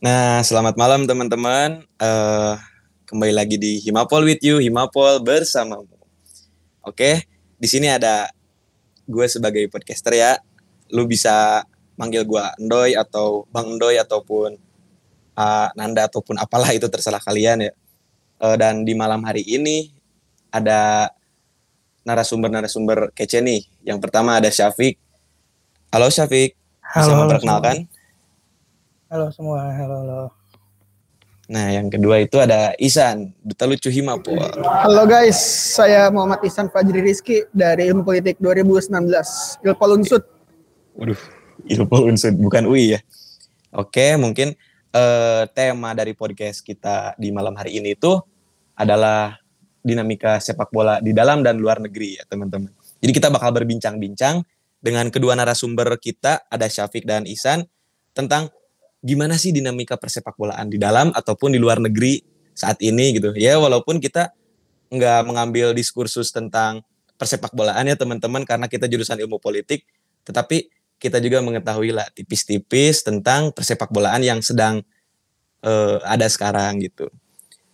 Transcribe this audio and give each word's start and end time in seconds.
Nah, 0.00 0.40
selamat 0.40 0.80
malam 0.80 1.04
teman-teman. 1.04 1.84
Uh, 2.00 2.56
kembali 3.04 3.36
lagi 3.36 3.60
di 3.60 3.84
Himapol 3.84 4.24
with 4.24 4.40
you, 4.40 4.56
Himapol 4.56 5.20
bersamamu. 5.20 5.92
Oke, 6.80 7.28
di 7.60 7.68
sini 7.68 7.84
ada 7.84 8.32
gue 9.04 9.26
sebagai 9.28 9.60
podcaster 9.68 10.16
ya. 10.16 10.40
Lu 10.88 11.04
bisa 11.04 11.68
manggil 12.00 12.24
gue 12.24 12.40
Endoy 12.56 12.96
atau 12.96 13.44
Bang 13.52 13.76
Endoy 13.76 14.00
ataupun 14.00 14.56
uh, 15.36 15.68
Nanda 15.76 16.08
ataupun 16.08 16.40
apalah 16.40 16.72
itu 16.72 16.88
terserah 16.88 17.20
kalian 17.20 17.68
ya. 17.68 17.72
Uh, 18.40 18.56
dan 18.56 18.88
di 18.88 18.96
malam 18.96 19.20
hari 19.20 19.44
ini 19.44 19.92
ada 20.48 21.12
narasumber-narasumber 22.08 23.12
kece 23.12 23.44
nih. 23.44 23.68
Yang 23.84 24.00
pertama 24.00 24.40
ada 24.40 24.48
Syafiq. 24.48 24.96
Halo 25.92 26.08
Syafiq. 26.08 26.56
Halo, 26.80 27.04
bisa 27.04 27.12
halo 27.12 27.20
memperkenalkan? 27.28 27.99
Halo 29.10 29.26
semua, 29.34 29.74
halo 29.74 30.06
halo. 30.06 30.20
Nah, 31.50 31.66
yang 31.74 31.90
kedua 31.90 32.22
itu 32.22 32.38
ada 32.38 32.78
Isan, 32.78 33.34
Duta 33.42 33.66
Lucu 33.66 33.90
Himapol. 33.90 34.38
Halo 34.62 35.02
guys, 35.02 35.34
saya 35.74 36.06
Muhammad 36.14 36.46
Ihsan 36.46 36.70
Fajri 36.70 37.02
Rizky 37.02 37.42
dari 37.50 37.90
Ilmu 37.90 38.06
Politik 38.06 38.38
2019, 38.38 39.10
Ilpol 39.66 39.98
Unsud. 39.98 40.22
Waduh, 40.94 41.18
Ilmu 41.66 41.96
Unsud, 42.06 42.38
bukan 42.38 42.70
UI 42.70 42.94
ya. 42.94 43.00
Oke, 43.74 44.14
mungkin 44.14 44.54
eh, 44.94 45.42
tema 45.58 45.90
dari 45.90 46.14
podcast 46.14 46.62
kita 46.62 47.18
di 47.18 47.34
malam 47.34 47.58
hari 47.58 47.82
ini 47.82 47.98
itu 47.98 48.14
adalah 48.78 49.34
dinamika 49.82 50.38
sepak 50.38 50.70
bola 50.70 51.02
di 51.02 51.10
dalam 51.10 51.42
dan 51.42 51.58
luar 51.58 51.82
negeri 51.82 52.14
ya 52.14 52.22
teman-teman. 52.30 52.70
Jadi 53.02 53.10
kita 53.10 53.26
bakal 53.26 53.50
berbincang-bincang 53.58 54.46
dengan 54.78 55.10
kedua 55.10 55.34
narasumber 55.34 55.98
kita, 55.98 56.46
ada 56.46 56.70
Syafiq 56.70 57.02
dan 57.02 57.26
Isan, 57.26 57.66
tentang 58.14 58.54
gimana 59.00 59.40
sih 59.40 59.50
dinamika 59.50 59.96
persepak 59.96 60.36
bolaan 60.36 60.68
di 60.68 60.76
dalam 60.76 61.08
ataupun 61.12 61.56
di 61.56 61.60
luar 61.60 61.80
negeri 61.80 62.20
saat 62.52 62.80
ini 62.84 63.16
gitu. 63.16 63.32
Ya 63.36 63.56
walaupun 63.56 63.98
kita 63.98 64.32
nggak 64.92 65.20
mengambil 65.24 65.72
diskursus 65.72 66.34
tentang 66.34 66.84
persepak 67.16 67.52
bolaan 67.52 67.84
ya 67.88 67.96
teman-teman 67.96 68.44
karena 68.44 68.68
kita 68.68 68.88
jurusan 68.88 69.20
ilmu 69.20 69.40
politik, 69.40 69.84
tetapi 70.24 70.68
kita 71.00 71.16
juga 71.20 71.40
mengetahui 71.40 71.96
lah 71.96 72.08
tipis-tipis 72.12 73.00
tentang 73.00 73.56
persepak 73.56 73.88
bolaan 73.88 74.20
yang 74.20 74.44
sedang 74.44 74.84
uh, 75.64 75.96
ada 76.04 76.28
sekarang 76.28 76.80
gitu. 76.84 77.08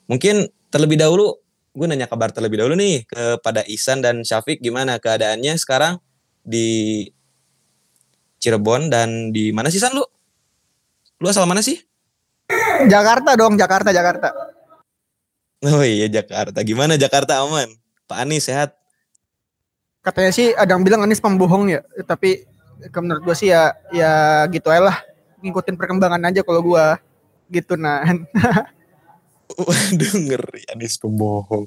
Mungkin 0.06 0.46
terlebih 0.70 0.98
dahulu 0.98 1.42
gue 1.76 1.86
nanya 1.90 2.08
kabar 2.08 2.32
terlebih 2.32 2.62
dahulu 2.62 2.78
nih 2.78 3.04
kepada 3.04 3.60
Isan 3.68 4.00
dan 4.00 4.24
Syafiq 4.24 4.64
gimana 4.64 4.96
keadaannya 4.96 5.60
sekarang 5.60 6.00
di 6.40 7.04
Cirebon 8.40 8.88
dan 8.88 9.34
di 9.34 9.50
mana 9.50 9.68
sih 9.68 9.82
San 9.82 9.92
lu? 9.92 10.06
Lu 11.20 11.32
asal 11.32 11.48
mana 11.48 11.64
sih? 11.64 11.80
Jakarta 12.86 13.32
dong, 13.34 13.56
Jakarta, 13.56 13.90
Jakarta. 13.90 14.28
Oh 15.64 15.80
iya 15.80 16.06
Jakarta. 16.12 16.60
Gimana 16.60 17.00
Jakarta 17.00 17.40
aman? 17.40 17.72
Pak 18.04 18.18
Anies 18.22 18.46
sehat? 18.46 18.76
Katanya 20.04 20.30
sih 20.30 20.52
ada 20.54 20.76
yang 20.76 20.84
bilang 20.86 21.02
Anies 21.02 21.18
pembohong 21.18 21.72
ya, 21.72 21.80
tapi 22.06 22.46
menurut 22.92 23.24
gue 23.26 23.34
sih 23.34 23.50
ya 23.50 23.72
ya 23.90 24.44
gitu 24.52 24.68
aja 24.68 24.92
lah. 24.92 24.96
Ngikutin 25.40 25.74
perkembangan 25.80 26.22
aja 26.28 26.44
kalau 26.44 26.62
gue 26.62 26.84
gitu 27.50 27.74
nah. 27.74 28.04
Waduh 29.66 30.14
ngeri 30.20 30.62
Anies 30.70 31.00
pembohong. 31.00 31.66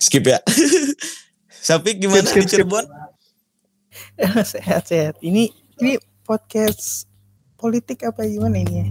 Skip 0.00 0.24
ya. 0.26 0.40
Safik 1.66 2.00
gimana 2.00 2.24
Skip, 2.24 2.42
skip, 2.42 2.42
di 2.42 2.50
Cirebon? 2.50 2.84
sehat 4.56 4.88
sehat. 4.88 5.14
Ini 5.20 5.52
ini 5.84 6.00
podcast 6.24 7.06
politik 7.56 8.04
apa 8.04 8.24
gimana 8.28 8.60
ini 8.60 8.74
ya? 8.80 8.86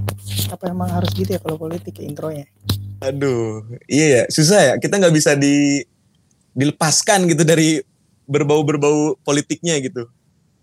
Apa 0.53 0.73
emang 0.73 0.89
harus 0.89 1.13
gitu 1.13 1.37
ya 1.37 1.39
kalau 1.39 1.57
politik 1.57 1.95
ya 2.01 2.05
intronya? 2.05 2.45
Aduh, 3.01 3.61
iya 3.85 4.05
ya, 4.05 4.23
susah 4.27 4.59
ya. 4.61 4.73
Kita 4.81 4.97
nggak 4.97 5.15
bisa 5.15 5.37
di 5.37 5.85
dilepaskan 6.55 7.29
gitu 7.29 7.45
dari 7.45 7.79
berbau-berbau 8.25 9.21
politiknya 9.21 9.77
gitu. 9.81 10.09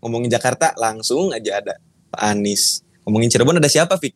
Ngomongin 0.03 0.35
Jakarta 0.35 0.75
langsung 0.75 1.31
aja 1.31 1.63
ada 1.63 1.79
Pak 2.11 2.21
Anies. 2.21 2.83
Ngomongin 3.07 3.31
Cirebon 3.31 3.63
ada 3.63 3.71
siapa, 3.71 3.95
Fik? 3.99 4.15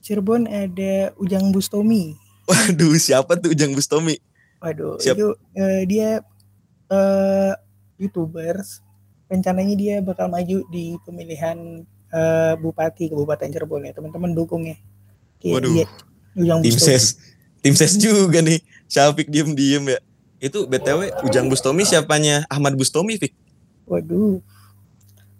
Cirebon 0.00 0.48
ada 0.48 1.12
Ujang 1.20 1.52
Bustomi. 1.52 2.16
Waduh, 2.48 2.96
siapa 2.96 3.36
tuh 3.36 3.52
Ujang 3.52 3.72
Bustomi? 3.72 4.20
Waduh, 4.60 4.96
Siap. 4.96 5.16
itu 5.16 5.26
eh, 5.56 5.82
dia 5.84 6.24
eh 6.88 7.52
youtubers. 8.00 8.80
Rencananya 9.28 9.74
dia 9.76 9.94
bakal 10.04 10.28
maju 10.28 10.64
di 10.68 10.96
pemilihan 11.04 11.84
eh, 12.14 12.54
bupati 12.56 13.10
Kabupaten 13.10 13.48
Cirebon 13.48 13.82
ya. 13.82 13.92
Teman-teman 13.92 14.30
dukung 14.30 14.62
ya. 14.62 14.78
Waduh. 15.42 15.74
dia, 15.74 15.86
Ujang 16.34 16.62
Tim 16.62 16.72
Bustomi. 16.72 16.88
ses. 16.88 17.04
Tim 17.60 17.74
ses 17.74 17.92
juga 17.94 18.38
nih. 18.38 18.62
Syafiq 18.86 19.26
diem-diem 19.26 19.84
ya. 19.88 19.98
Itu 20.38 20.64
BTW 20.64 21.10
Ujang 21.22 21.48
Bustomi 21.48 21.82
siapanya 21.82 22.44
Ahmad 22.46 22.72
Bustomi, 22.74 23.16
Fik? 23.16 23.32
Waduh. 23.84 24.38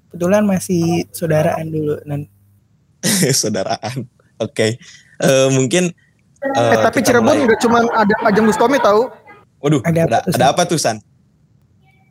Kebetulan 0.08 0.42
masih 0.42 1.08
saudaraan 1.10 1.66
dulu 1.66 1.98
dan 2.02 2.26
Saudaraan. 3.34 4.06
Oke. 4.36 4.78
Eh, 5.16 5.48
mungkin 5.50 5.92
eh, 6.40 6.52
Eh, 6.52 6.76
tapi 6.78 7.00
Cirebon 7.00 7.32
mulai. 7.32 7.46
nggak 7.46 7.60
cuma 7.60 7.78
ada 7.88 8.14
Ajeng 8.22 8.44
Bustomi 8.44 8.76
tahu. 8.78 9.08
Waduh, 9.58 9.80
Ada 9.80 10.00
ada, 10.02 10.16
apa 10.20 10.20
tuh, 10.20 10.30
ada 10.30 10.36
San? 10.38 10.52
apa 10.52 10.62
tuh, 10.64 10.78
San? 10.78 10.96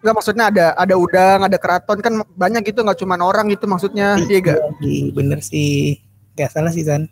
Enggak 0.04 0.16
maksudnya 0.20 0.46
ada 0.52 0.66
ada 0.76 0.96
udang, 1.00 1.40
ada 1.48 1.56
keraton 1.56 2.04
kan 2.04 2.14
banyak 2.36 2.68
gitu 2.68 2.84
nggak 2.84 3.00
cuma 3.00 3.16
orang 3.24 3.48
gitu 3.48 3.64
maksudnya. 3.72 4.20
Iya 4.28 4.40
gak? 4.44 4.60
Lagi 4.60 4.98
bener 5.16 5.40
sih 5.40 5.96
Gak 6.36 6.52
salah 6.52 6.76
sih 6.76 6.84
San 6.84 7.08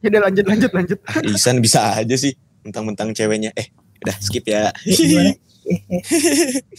Ya 0.00 0.08
udah 0.08 0.32
lanjut 0.32 0.44
lanjut 0.48 0.70
lanjut. 0.72 0.98
Ah, 1.12 1.20
Isan 1.28 1.60
bisa 1.60 1.92
aja 1.92 2.16
sih 2.16 2.32
mentang-mentang 2.64 3.12
ceweknya. 3.12 3.52
Eh, 3.52 3.68
udah 4.00 4.16
skip 4.16 4.48
ya. 4.48 4.72
Eh, 4.88 4.96
gimana? 4.96 5.32
Eh, 5.70 5.76
eh. 5.92 6.02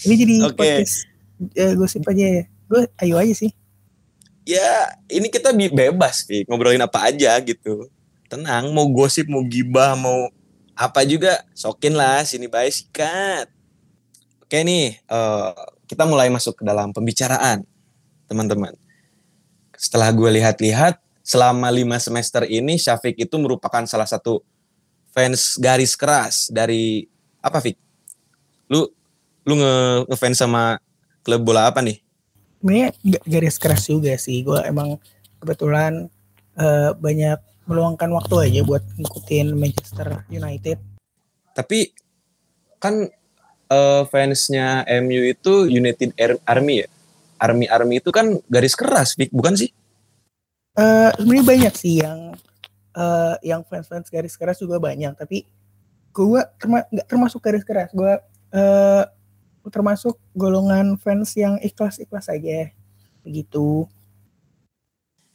Ini 0.10 0.14
jadi 0.18 0.36
Oke. 0.42 0.58
podcast 0.58 1.06
eh, 1.54 1.78
gosip 1.78 2.02
aja 2.10 2.42
ya 2.42 2.44
Gue 2.66 2.82
ayo 2.98 3.22
aja 3.22 3.32
sih 3.32 3.54
ya, 4.46 4.98
ini 5.08 5.28
kita 5.30 5.54
bebas, 5.54 6.26
Fik. 6.26 6.50
Ngobrolin 6.50 6.82
apa 6.82 7.08
aja 7.10 7.38
gitu. 7.42 7.88
Tenang, 8.28 8.72
mau 8.72 8.88
gosip, 8.90 9.28
mau 9.28 9.44
gibah, 9.44 9.94
mau 9.96 10.32
apa 10.74 11.04
juga, 11.04 11.44
sokin 11.54 11.94
lah, 11.94 12.24
sini 12.24 12.48
baik 12.48 12.72
sikat. 12.72 13.48
Oke 14.52 14.68
nih, 14.68 15.00
eh, 15.00 15.52
kita 15.88 16.04
mulai 16.04 16.28
masuk 16.28 16.60
ke 16.60 16.68
dalam 16.68 16.92
pembicaraan, 16.92 17.64
teman-teman. 18.28 18.76
Setelah 19.80 20.12
gue 20.12 20.28
lihat-lihat, 20.28 21.00
selama 21.24 21.72
lima 21.72 21.96
semester 22.04 22.44
ini, 22.44 22.76
Syafiq 22.76 23.16
itu 23.16 23.32
merupakan 23.40 23.80
salah 23.88 24.04
satu 24.04 24.44
fans 25.16 25.56
garis 25.56 25.96
keras 25.96 26.52
dari 26.52 27.08
apa, 27.40 27.64
Fik? 27.64 27.80
Lu 28.68 28.92
lu 29.48 29.56
nge 29.56 29.76
ngefans 30.12 30.44
sama 30.44 30.84
klub 31.24 31.48
bola 31.48 31.72
apa 31.72 31.80
nih? 31.80 32.04
Sebenarnya 32.60 32.88
ga- 33.08 33.24
garis 33.24 33.56
keras 33.56 33.88
juga 33.88 34.20
sih 34.20 34.44
Gue 34.44 34.60
emang 34.68 35.00
kebetulan 35.40 36.12
eh, 36.60 36.92
banyak 36.92 37.40
meluangkan 37.72 38.12
waktu 38.20 38.52
aja 38.52 38.68
buat 38.68 38.84
ngikutin 39.00 39.56
Manchester 39.56 40.28
United 40.28 40.76
Tapi 41.56 41.96
kan 42.84 43.08
eh, 43.72 44.04
fansnya 44.12 44.84
MU 45.02 45.22
itu 45.24 45.72
United 45.72 46.12
Army 46.44 46.84
ya. 46.84 46.88
Army 47.42 47.66
Army 47.72 48.04
itu 48.04 48.12
kan 48.14 48.38
garis 48.52 48.78
keras, 48.78 49.18
bukan 49.18 49.58
sih? 49.58 49.72
eh 50.72 51.10
sebenarnya 51.20 51.46
banyak 51.48 51.74
sih 51.76 52.00
yang 52.00 52.32
eh 52.96 53.36
yang 53.44 53.62
fans-fans 53.68 54.08
garis 54.08 54.36
keras 54.40 54.60
juga 54.60 54.80
banyak 54.80 55.12
tapi 55.20 55.44
gue 56.12 56.42
terma 56.60 56.84
nggak 56.88 57.08
termasuk 57.08 57.40
garis 57.44 57.64
keras 57.68 57.92
gue 57.92 58.14
eh 58.56 59.04
termasuk 59.68 60.16
golongan 60.34 60.96
fans 60.98 61.36
yang 61.36 61.60
ikhlas-ikhlas 61.60 62.32
aja 62.32 62.72
begitu 63.24 63.88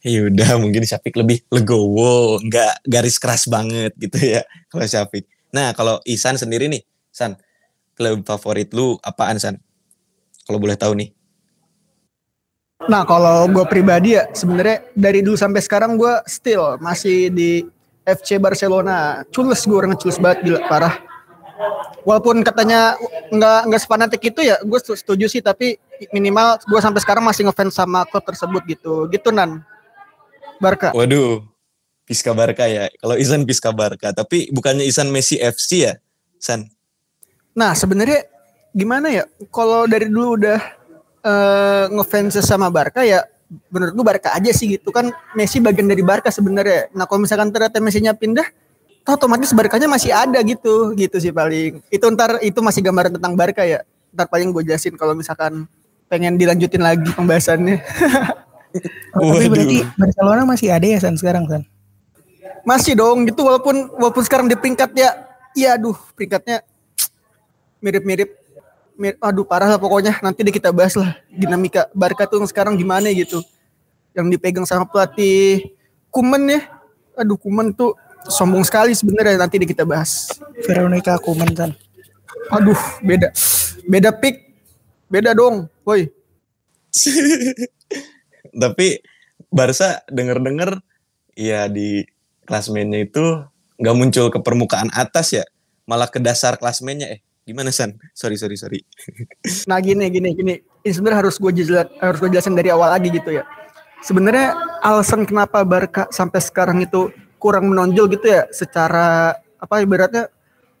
Ya 0.05 0.29
udah, 0.29 0.61
mungkin 0.61 0.85
Syafiq 0.85 1.19
lebih 1.19 1.41
legowo, 1.49 2.37
nggak 2.39 2.85
garis 2.85 3.17
keras 3.17 3.49
banget 3.49 3.91
gitu 3.97 4.37
ya 4.37 4.45
kalau 4.71 4.85
Syafiq. 4.85 5.25
Nah, 5.49 5.73
kalau 5.73 5.97
Isan 6.05 6.37
sendiri 6.37 6.69
nih, 6.69 6.85
San, 7.09 7.33
klub 7.97 8.21
favorit 8.23 8.69
lu 8.77 9.01
apaan 9.01 9.41
San? 9.41 9.57
Kalau 10.45 10.61
boleh 10.61 10.77
tahu 10.77 10.93
nih. 10.95 11.09
Nah 12.85 13.01
kalau 13.09 13.49
gue 13.49 13.65
pribadi 13.65 14.13
ya 14.13 14.29
sebenarnya 14.29 14.85
dari 14.93 15.25
dulu 15.25 15.33
sampai 15.33 15.65
sekarang 15.65 15.97
gue 15.97 16.13
still 16.29 16.77
masih 16.77 17.33
di 17.33 17.65
FC 18.05 18.37
Barcelona. 18.37 19.25
Cules 19.33 19.65
gue 19.65 19.75
orang 19.75 19.97
cules 19.97 20.21
banget 20.21 20.45
gila 20.45 20.61
parah. 20.69 20.95
Walaupun 22.05 22.45
katanya 22.45 22.95
nggak 23.33 23.59
nggak 23.67 23.81
sepanatik 23.81 24.21
itu 24.31 24.39
ya, 24.45 24.61
gue 24.61 24.79
setuju 24.79 25.25
sih. 25.27 25.41
Tapi 25.43 25.75
minimal 26.13 26.61
gue 26.63 26.79
sampai 26.79 27.01
sekarang 27.03 27.25
masih 27.25 27.49
ngefans 27.49 27.75
sama 27.75 28.05
klub 28.07 28.23
tersebut 28.23 28.63
gitu. 28.69 29.09
Gitu 29.11 29.33
nan. 29.33 29.65
Barca. 30.61 30.93
Waduh, 30.95 31.43
Piska 32.07 32.31
Barca 32.31 32.65
ya. 32.65 32.87
Kalau 32.97 33.19
Isan 33.19 33.43
Piska 33.43 33.75
Barca, 33.75 34.15
tapi 34.15 34.47
bukannya 34.49 34.87
Isan 34.87 35.11
Messi 35.11 35.37
FC 35.37 35.85
ya, 35.85 35.93
San? 36.39 36.65
Nah 37.57 37.73
sebenarnya 37.73 38.29
gimana 38.69 39.09
ya? 39.09 39.25
Kalau 39.49 39.89
dari 39.89 40.05
dulu 40.05 40.37
udah 40.37 40.59
eh, 41.25 41.85
ngefans 41.89 42.37
sama 42.45 42.69
Barca 42.69 43.01
ya 43.01 43.25
menurut 43.71 43.95
gue 43.95 44.05
Barca 44.05 44.29
aja 44.35 44.51
sih 44.51 44.75
gitu 44.75 44.91
kan 44.91 45.07
Messi 45.33 45.57
bagian 45.57 45.89
dari 45.89 46.05
Barca 46.05 46.29
sebenarnya. 46.29 46.93
Nah 46.93 47.09
kalau 47.09 47.25
misalkan 47.25 47.49
ternyata 47.49 47.81
Messi-nya 47.81 48.13
pindah, 48.13 48.45
toh 49.01 49.15
otomatis 49.15 49.49
Barkanya 49.55 49.89
masih 49.89 50.13
ada 50.13 50.37
gitu 50.45 50.93
gitu 50.93 51.17
sih 51.17 51.33
paling. 51.33 51.81
Itu 51.89 52.05
ntar 52.13 52.43
itu 52.45 52.59
masih 52.61 52.85
gambaran 52.85 53.17
tentang 53.17 53.33
Barca 53.33 53.63
ya. 53.65 53.81
Ntar 54.13 54.29
paling 54.29 54.53
gue 54.53 54.63
jelasin 54.67 54.93
kalau 54.99 55.17
misalkan 55.17 55.65
pengen 56.11 56.37
dilanjutin 56.37 56.83
lagi 56.83 57.09
pembahasannya. 57.15 57.81
Oh, 59.17 59.31
tapi 59.35 59.47
berarti 59.49 59.77
Barcelona 59.95 60.43
masih 60.45 60.69
ada 60.69 60.85
ya 60.85 60.99
San 60.99 61.15
sekarang 61.15 61.47
San? 61.47 61.63
Masih 62.67 62.99
dong 62.99 63.23
gitu 63.25 63.47
walaupun 63.47 63.95
walaupun 63.95 64.23
sekarang 64.27 64.51
di 64.51 64.59
peringkat 64.59 64.91
ya 64.91 65.09
iya 65.55 65.79
aduh 65.79 65.95
peringkatnya 66.19 66.61
mirip-mirip 67.83 68.29
mir- 68.97 69.19
aduh 69.21 69.45
parah 69.45 69.69
lah 69.69 69.79
pokoknya. 69.79 70.19
Nanti 70.21 70.41
deh 70.41 70.53
kita 70.53 70.73
bahas 70.73 70.97
lah 70.97 71.17
dinamika 71.29 71.87
Barca 71.93 72.25
tuh 72.25 72.41
sekarang 72.49 72.75
gimana 72.75 73.09
gitu. 73.13 73.41
Yang 74.17 74.37
dipegang 74.37 74.65
sama 74.65 74.89
pelatih 74.89 75.73
Kuman 76.09 76.49
ya. 76.49 76.61
Aduh 77.17 77.37
Kuman 77.37 77.73
tuh 77.73 77.93
sombong 78.25 78.65
sekali 78.65 78.97
sebenarnya. 78.97 79.37
Nanti 79.37 79.61
deh 79.61 79.69
kita 79.69 79.85
bahas. 79.85 80.33
Veronica 80.65 81.17
Koeman 81.21 81.53
San. 81.53 81.71
aduh 82.47 82.79
beda. 83.03 83.33
Beda 83.85 84.09
pick. 84.13 84.49
Beda 85.07 85.31
dong 85.37 85.69
woi. 85.85 86.09
Tapi 88.61 88.99
Barca 89.47 90.03
denger-denger 90.09 90.81
ya 91.37 91.69
di 91.71 92.03
klasmennya 92.43 93.05
itu 93.05 93.23
nggak 93.77 93.95
muncul 93.95 94.25
ke 94.33 94.39
permukaan 94.41 94.89
atas 94.91 95.37
ya, 95.37 95.45
malah 95.85 96.09
ke 96.09 96.17
dasar 96.17 96.57
klasmennya 96.57 97.13
eh 97.13 97.19
gimana 97.47 97.71
San? 97.71 97.95
Sorry 98.11 98.35
sorry 98.35 98.59
sorry. 98.59 98.83
Nah 99.71 99.79
gini 99.79 100.11
gini 100.11 100.35
gini, 100.35 100.53
ini 100.59 100.91
sebenarnya 100.91 101.23
harus 101.23 101.39
gue 101.39 101.51
jelas 101.63 101.87
harus 102.03 102.19
gue 102.19 102.29
jelasin 102.35 102.59
dari 102.59 102.67
awal 102.67 102.91
lagi 102.91 103.07
gitu 103.07 103.31
ya. 103.31 103.47
Sebenarnya 104.03 104.53
alasan 104.83 105.23
kenapa 105.23 105.63
Barca 105.63 106.11
sampai 106.11 106.43
sekarang 106.43 106.83
itu 106.83 107.09
kurang 107.39 107.71
menonjol 107.71 108.11
gitu 108.11 108.27
ya, 108.27 108.43
secara 108.51 109.39
apa 109.57 109.79
ibaratnya 109.79 110.27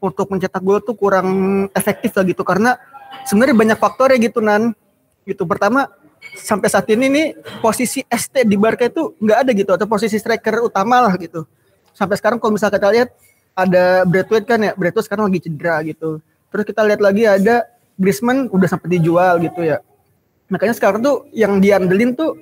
untuk 0.03 0.27
mencetak 0.29 0.61
gol 0.61 0.83
tuh 0.83 0.93
kurang 0.93 1.27
efektif 1.73 2.13
lah 2.13 2.27
gitu 2.27 2.43
karena 2.45 2.77
sebenarnya 3.25 3.55
banyak 3.55 3.79
faktor 3.79 4.11
ya 4.11 4.19
gitu 4.19 4.43
nan. 4.43 4.75
Gitu 5.23 5.43
pertama 5.47 5.87
sampai 6.35 6.67
saat 6.67 6.87
ini 6.91 7.07
nih 7.07 7.27
posisi 7.63 8.03
ST 8.03 8.43
di 8.43 8.59
Barca 8.59 8.85
itu 8.85 9.15
nggak 9.17 9.37
ada 9.47 9.51
gitu 9.55 9.71
atau 9.73 9.87
posisi 9.87 10.19
striker 10.19 10.67
utama 10.67 11.07
lah 11.07 11.15
gitu. 11.15 11.47
Sampai 11.95 12.19
sekarang 12.19 12.37
kalau 12.37 12.53
misalnya 12.53 12.77
kita 12.77 12.89
lihat 12.93 13.09
ada 13.57 14.05
Braithwaite 14.05 14.45
kan 14.45 14.59
ya, 14.61 14.71
Braithwaite 14.77 15.07
sekarang 15.09 15.25
lagi 15.33 15.41
cedera 15.41 15.81
gitu. 15.81 16.21
Terus 16.51 16.63
kita 16.63 16.81
lihat 16.87 17.01
lagi 17.03 17.23
ada 17.27 17.67
Griezmann 17.97 18.47
udah 18.53 18.67
sampai 18.69 18.99
dijual 18.99 19.41
gitu 19.41 19.65
ya. 19.65 19.81
Makanya 20.47 20.73
sekarang 20.77 21.03
tuh 21.03 21.27
yang 21.35 21.59
diandelin 21.59 22.15
tuh 22.15 22.39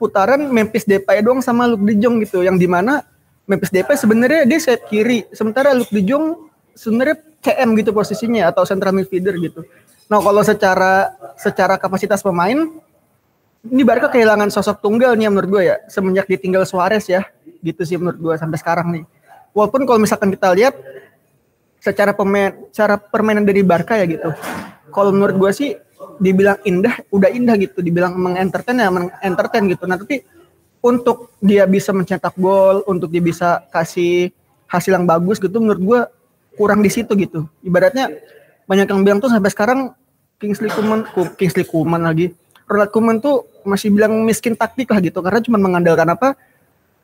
putaran 0.00 0.42
Memphis 0.50 0.84
Depay 0.84 1.22
doang 1.22 1.40
sama 1.40 1.70
Luke 1.70 1.86
De 1.86 1.94
Jong 1.96 2.20
gitu. 2.24 2.42
Yang 2.42 2.66
di 2.66 2.68
mana 2.68 3.04
Memphis 3.46 3.70
Depay 3.70 3.94
sebenarnya 3.94 4.42
dia 4.48 4.58
sayap 4.58 4.88
kiri, 4.90 5.28
sementara 5.30 5.76
Luke 5.76 5.92
De 5.92 6.02
Jong 6.02 6.50
sebenarnya 6.74 7.20
CM 7.42 7.74
gitu 7.78 7.90
posisinya 7.90 8.48
atau 8.48 8.62
central 8.62 8.94
midfielder 8.94 9.34
gitu. 9.38 9.60
Nah 10.06 10.18
kalau 10.22 10.42
secara 10.46 11.10
secara 11.36 11.74
kapasitas 11.76 12.22
pemain 12.22 12.70
ini 13.62 13.82
Barca 13.86 14.10
kehilangan 14.10 14.50
sosok 14.50 14.82
tunggal 14.82 15.14
nih 15.14 15.30
menurut 15.30 15.50
gue 15.50 15.62
ya 15.70 15.76
semenjak 15.86 16.26
ditinggal 16.26 16.66
Suarez 16.66 17.06
ya 17.06 17.22
gitu 17.62 17.86
sih 17.86 17.94
menurut 17.94 18.18
gue 18.18 18.34
sampai 18.38 18.58
sekarang 18.58 18.88
nih. 18.90 19.04
Walaupun 19.54 19.86
kalau 19.86 20.00
misalkan 20.02 20.32
kita 20.34 20.50
lihat 20.56 20.74
secara 21.82 22.14
pemain 22.14 22.54
cara 22.70 22.94
permainan 22.94 23.42
dari 23.42 23.66
Barca 23.66 23.98
ya 23.98 24.06
gitu. 24.06 24.30
Kalau 24.94 25.10
menurut 25.10 25.34
gue 25.34 25.50
sih 25.50 25.70
dibilang 26.22 26.62
indah, 26.62 27.02
udah 27.10 27.30
indah 27.34 27.58
gitu, 27.58 27.82
dibilang 27.82 28.14
mengentertain 28.14 28.78
ya 28.78 28.86
mengentertain 28.94 29.66
gitu. 29.66 29.90
Nah 29.90 29.98
tapi 29.98 30.22
untuk 30.78 31.34
dia 31.42 31.66
bisa 31.66 31.90
mencetak 31.90 32.38
gol, 32.38 32.86
untuk 32.86 33.10
dia 33.10 33.22
bisa 33.22 33.66
kasih 33.74 34.30
hasil 34.70 34.94
yang 34.94 35.06
bagus 35.10 35.42
gitu, 35.42 35.58
menurut 35.58 35.82
gue 35.82 36.00
kurang 36.54 36.86
di 36.86 36.90
situ 36.90 37.10
gitu. 37.18 37.50
Ibaratnya 37.66 38.14
banyak 38.70 38.86
yang 38.86 39.02
bilang 39.02 39.18
tuh 39.18 39.30
sampai 39.30 39.50
sekarang 39.50 39.80
Kingsley 40.38 40.70
Coman, 40.70 41.06
Kingsley 41.38 41.66
Coman 41.66 42.02
lagi, 42.02 42.34
Ronald 42.66 42.90
Koeman 42.90 43.18
tuh 43.22 43.46
masih 43.62 43.94
bilang 43.94 44.26
miskin 44.26 44.58
taktik 44.58 44.90
lah 44.90 44.98
gitu, 44.98 45.22
karena 45.22 45.38
cuma 45.38 45.58
mengandalkan 45.58 46.08
apa? 46.14 46.34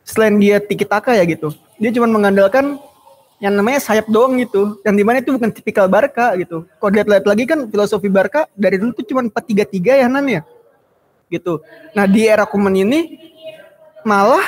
Selain 0.02 0.34
dia 0.42 0.58
tiki 0.58 0.82
taka 0.82 1.14
ya 1.14 1.22
gitu, 1.22 1.54
dia 1.78 1.94
cuma 1.94 2.10
mengandalkan 2.10 2.82
yang 3.38 3.54
namanya 3.54 3.78
sayap 3.78 4.10
doang 4.10 4.38
gitu. 4.42 4.82
Yang 4.82 4.94
di 4.98 5.04
mana 5.06 5.16
itu 5.22 5.30
bukan 5.30 5.50
tipikal 5.54 5.86
Barca 5.86 6.34
gitu. 6.34 6.66
Kalau 6.78 6.90
lihat-lihat 6.90 7.24
lagi 7.24 7.44
kan 7.46 7.70
filosofi 7.70 8.10
Barca 8.10 8.50
dari 8.54 8.78
dulu 8.78 8.94
tuh 8.94 9.06
cuma 9.06 9.22
4-3-3 9.26 10.02
ya 10.02 10.06
Nan 10.10 10.26
ya? 10.26 10.42
Gitu. 11.30 11.62
Nah 11.94 12.04
di 12.10 12.26
era 12.26 12.44
Koeman 12.46 12.74
ini 12.74 13.18
malah 14.02 14.42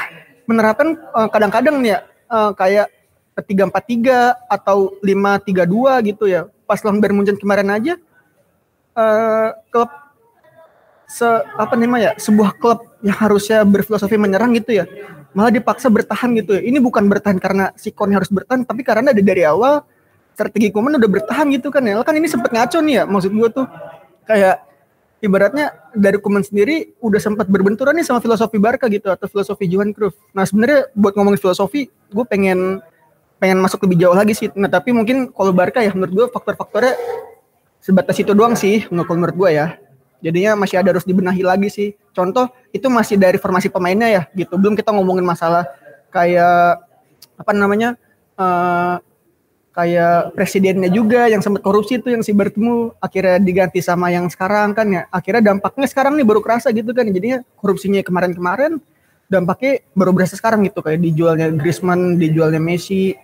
menerapkan 0.47 0.99
uh, 1.15 1.29
kadang-kadang 1.31 1.79
nih 1.79 1.95
ya 1.95 1.99
uh, 2.27 2.51
kayak 2.55 2.91
3-4-3 3.39 4.51
atau 4.51 4.99
5-3-2 4.99 6.11
gitu 6.11 6.25
ya. 6.27 6.51
Pas 6.67 6.83
lawan 6.83 6.99
Bayern 6.99 7.17
Munchen 7.19 7.39
kemarin 7.39 7.71
aja 7.71 7.95
uh, 8.99 9.55
klub 9.71 9.91
se 11.11 11.27
apa 11.59 11.75
namanya 11.75 12.15
ya 12.15 12.23
sebuah 12.23 12.55
klub 12.63 12.87
yang 13.03 13.19
harusnya 13.19 13.67
berfilosofi 13.67 14.15
menyerang 14.15 14.55
gitu 14.55 14.79
ya 14.79 14.87
malah 15.35 15.53
dipaksa 15.55 15.87
bertahan 15.87 16.35
gitu 16.39 16.59
ya. 16.59 16.63
Ini 16.63 16.79
bukan 16.83 17.07
bertahan 17.07 17.39
karena 17.39 17.71
si 17.79 17.95
Kon 17.95 18.11
harus 18.11 18.31
bertahan, 18.31 18.67
tapi 18.67 18.83
karena 18.83 19.15
ada 19.15 19.23
dari 19.23 19.47
awal 19.47 19.83
strategi 20.35 20.73
Koeman 20.73 20.99
udah 20.99 21.11
bertahan 21.11 21.47
gitu 21.55 21.71
kan 21.71 21.83
ya. 21.87 22.03
Kan 22.03 22.19
ini 22.19 22.27
sempet 22.27 22.51
ngaco 22.51 22.79
nih 22.83 22.95
ya, 23.03 23.05
maksud 23.07 23.31
gue 23.31 23.49
tuh 23.55 23.67
kayak 24.27 24.63
ibaratnya 25.23 25.67
dari 25.95 26.19
Koeman 26.19 26.43
sendiri 26.43 26.97
udah 26.99 27.21
sempat 27.23 27.47
berbenturan 27.47 27.95
nih 27.95 28.07
sama 28.07 28.19
filosofi 28.19 28.59
Barca 28.59 28.91
gitu 28.91 29.11
atau 29.11 29.27
filosofi 29.31 29.71
Johan 29.71 29.95
Cruyff. 29.95 30.19
Nah 30.35 30.43
sebenarnya 30.43 30.91
buat 30.99 31.15
ngomongin 31.15 31.39
filosofi, 31.39 31.87
gue 31.91 32.25
pengen 32.27 32.83
pengen 33.41 33.57
masuk 33.63 33.87
lebih 33.89 34.03
jauh 34.05 34.17
lagi 34.17 34.35
sih. 34.35 34.49
Nah 34.59 34.69
tapi 34.69 34.91
mungkin 34.91 35.31
kalau 35.31 35.55
Barca 35.55 35.81
ya 35.81 35.95
menurut 35.95 36.13
gue 36.13 36.27
faktor-faktornya 36.35 36.99
sebatas 37.81 38.19
itu 38.21 38.37
doang 38.37 38.59
sih 38.59 38.85
menurut 38.91 39.37
gue 39.37 39.51
ya. 39.55 39.79
Jadinya 40.21 40.57
masih 40.57 40.81
ada 40.81 40.93
harus 40.93 41.05
dibenahi 41.09 41.43
lagi 41.45 41.69
sih. 41.73 41.89
Contoh 42.13 42.49
itu 42.71 42.87
masih 42.93 43.17
dari 43.17 43.41
formasi 43.41 43.73
pemainnya 43.73 44.09
ya 44.09 44.23
gitu. 44.37 44.57
Belum 44.61 44.77
kita 44.77 44.93
ngomongin 44.93 45.25
masalah 45.25 45.65
kayak 46.13 46.85
apa 47.41 47.53
namanya 47.57 47.97
uh, 48.37 49.01
kayak 49.73 50.37
presidennya 50.37 50.93
juga 50.93 51.25
yang 51.31 51.41
sempat 51.41 51.65
korupsi 51.65 51.97
itu 51.97 52.13
yang 52.13 52.21
si 52.21 52.37
bertemu 52.37 52.93
akhirnya 53.01 53.41
diganti 53.41 53.81
sama 53.81 54.13
yang 54.13 54.29
sekarang 54.29 54.77
kan 54.77 54.87
ya. 54.93 55.03
Akhirnya 55.09 55.57
dampaknya 55.57 55.89
sekarang 55.89 56.21
nih 56.21 56.27
baru 56.29 56.45
kerasa 56.45 56.69
gitu 56.71 56.93
kan. 56.93 57.09
Jadinya 57.09 57.41
korupsinya 57.57 58.05
kemarin-kemarin 58.05 58.79
dampaknya 59.31 59.87
baru 59.95 60.11
berasa 60.11 60.35
sekarang 60.35 60.67
gitu 60.67 60.83
kayak 60.83 61.01
dijualnya 61.01 61.55
Griezmann, 61.55 62.19
dijualnya 62.19 62.59
Messi, 62.59 63.15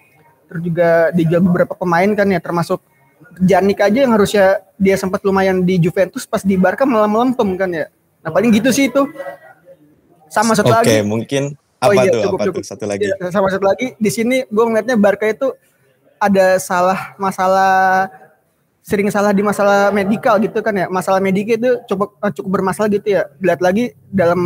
terus 0.47 0.63
juga 0.63 1.11
dijual 1.11 1.43
beberapa 1.43 1.75
pemain 1.75 2.07
kan 2.15 2.31
ya 2.31 2.39
termasuk 2.39 2.79
Janik 3.41 3.81
aja 3.81 3.99
yang 4.05 4.13
harusnya 4.13 4.61
dia 4.77 4.97
sempat 4.97 5.21
lumayan 5.25 5.65
di 5.65 5.81
Juventus 5.81 6.25
pas 6.29 6.45
di 6.45 6.57
Barca 6.57 6.85
malah 6.85 7.09
melempem 7.09 7.49
kan 7.57 7.69
ya. 7.73 7.87
Nah 8.25 8.31
paling 8.33 8.53
gitu 8.53 8.69
sih 8.73 8.89
itu. 8.89 9.09
Sama 10.29 10.53
satu 10.53 10.73
Oke, 10.73 11.01
lagi. 11.01 11.07
mungkin 11.07 11.57
Oh 11.77 11.93
apa 11.93 12.09
iya, 12.09 12.13
tuh? 12.13 12.23
cukup, 12.25 12.39
apa 12.41 12.45
cukup. 12.49 12.63
tuh? 12.65 12.69
Satu 12.69 12.85
lagi. 12.89 13.05
Iya, 13.09 13.17
sama 13.29 13.49
satu 13.53 13.65
lagi 13.69 13.93
di 14.01 14.11
sini 14.11 14.49
gue 14.49 14.65
ngeliatnya 14.65 14.97
Barca 14.97 15.29
itu 15.29 15.53
ada 16.17 16.57
salah 16.57 17.13
masalah 17.21 18.09
sering 18.81 19.11
salah 19.13 19.35
di 19.37 19.43
masalah 19.45 19.93
medikal 19.93 20.41
gitu 20.41 20.65
kan 20.65 20.73
ya. 20.73 20.87
Masalah 20.89 21.21
medik 21.21 21.61
itu 21.61 21.77
cukup 21.85 22.17
eh, 22.25 22.33
cukup 22.33 22.51
bermasalah 22.61 22.89
gitu 22.89 23.21
ya. 23.21 23.29
Lihat 23.43 23.61
lagi 23.61 23.93
dalam 24.09 24.39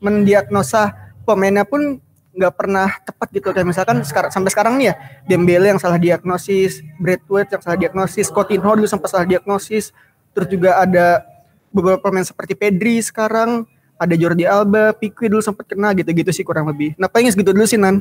mendiagnosa 0.00 0.92
pemainnya 1.24 1.64
pun 1.64 1.96
nggak 2.32 2.54
pernah 2.56 2.88
tepat 3.04 3.28
gitu 3.28 3.52
kayak 3.52 3.68
misalkan 3.68 4.00
sekarang 4.08 4.30
sampai 4.32 4.50
sekarang 4.50 4.74
nih 4.80 4.86
ya 4.92 4.94
Dembele 5.28 5.76
yang 5.76 5.80
salah 5.80 6.00
diagnosis, 6.00 6.80
Braithwaite 6.96 7.52
yang 7.52 7.62
salah 7.62 7.78
diagnosis, 7.78 8.32
Coutinho 8.32 8.72
dulu 8.72 8.88
sempat 8.88 9.12
salah 9.12 9.28
diagnosis, 9.28 9.92
terus 10.32 10.48
juga 10.48 10.80
ada 10.80 11.28
beberapa 11.68 12.00
pemain 12.00 12.24
seperti 12.24 12.56
Pedri 12.56 13.04
sekarang, 13.04 13.68
ada 14.00 14.14
Jordi 14.16 14.48
Alba, 14.48 14.96
Pique 14.96 15.28
dulu 15.28 15.44
sempat 15.44 15.68
kena 15.68 15.92
gitu-gitu 15.92 16.32
sih 16.32 16.44
kurang 16.44 16.68
lebih. 16.72 16.96
Nah 16.96 17.08
paling 17.08 17.28
segitu 17.28 17.52
dulu 17.52 17.68
sih 17.68 17.76
Nan, 17.76 18.00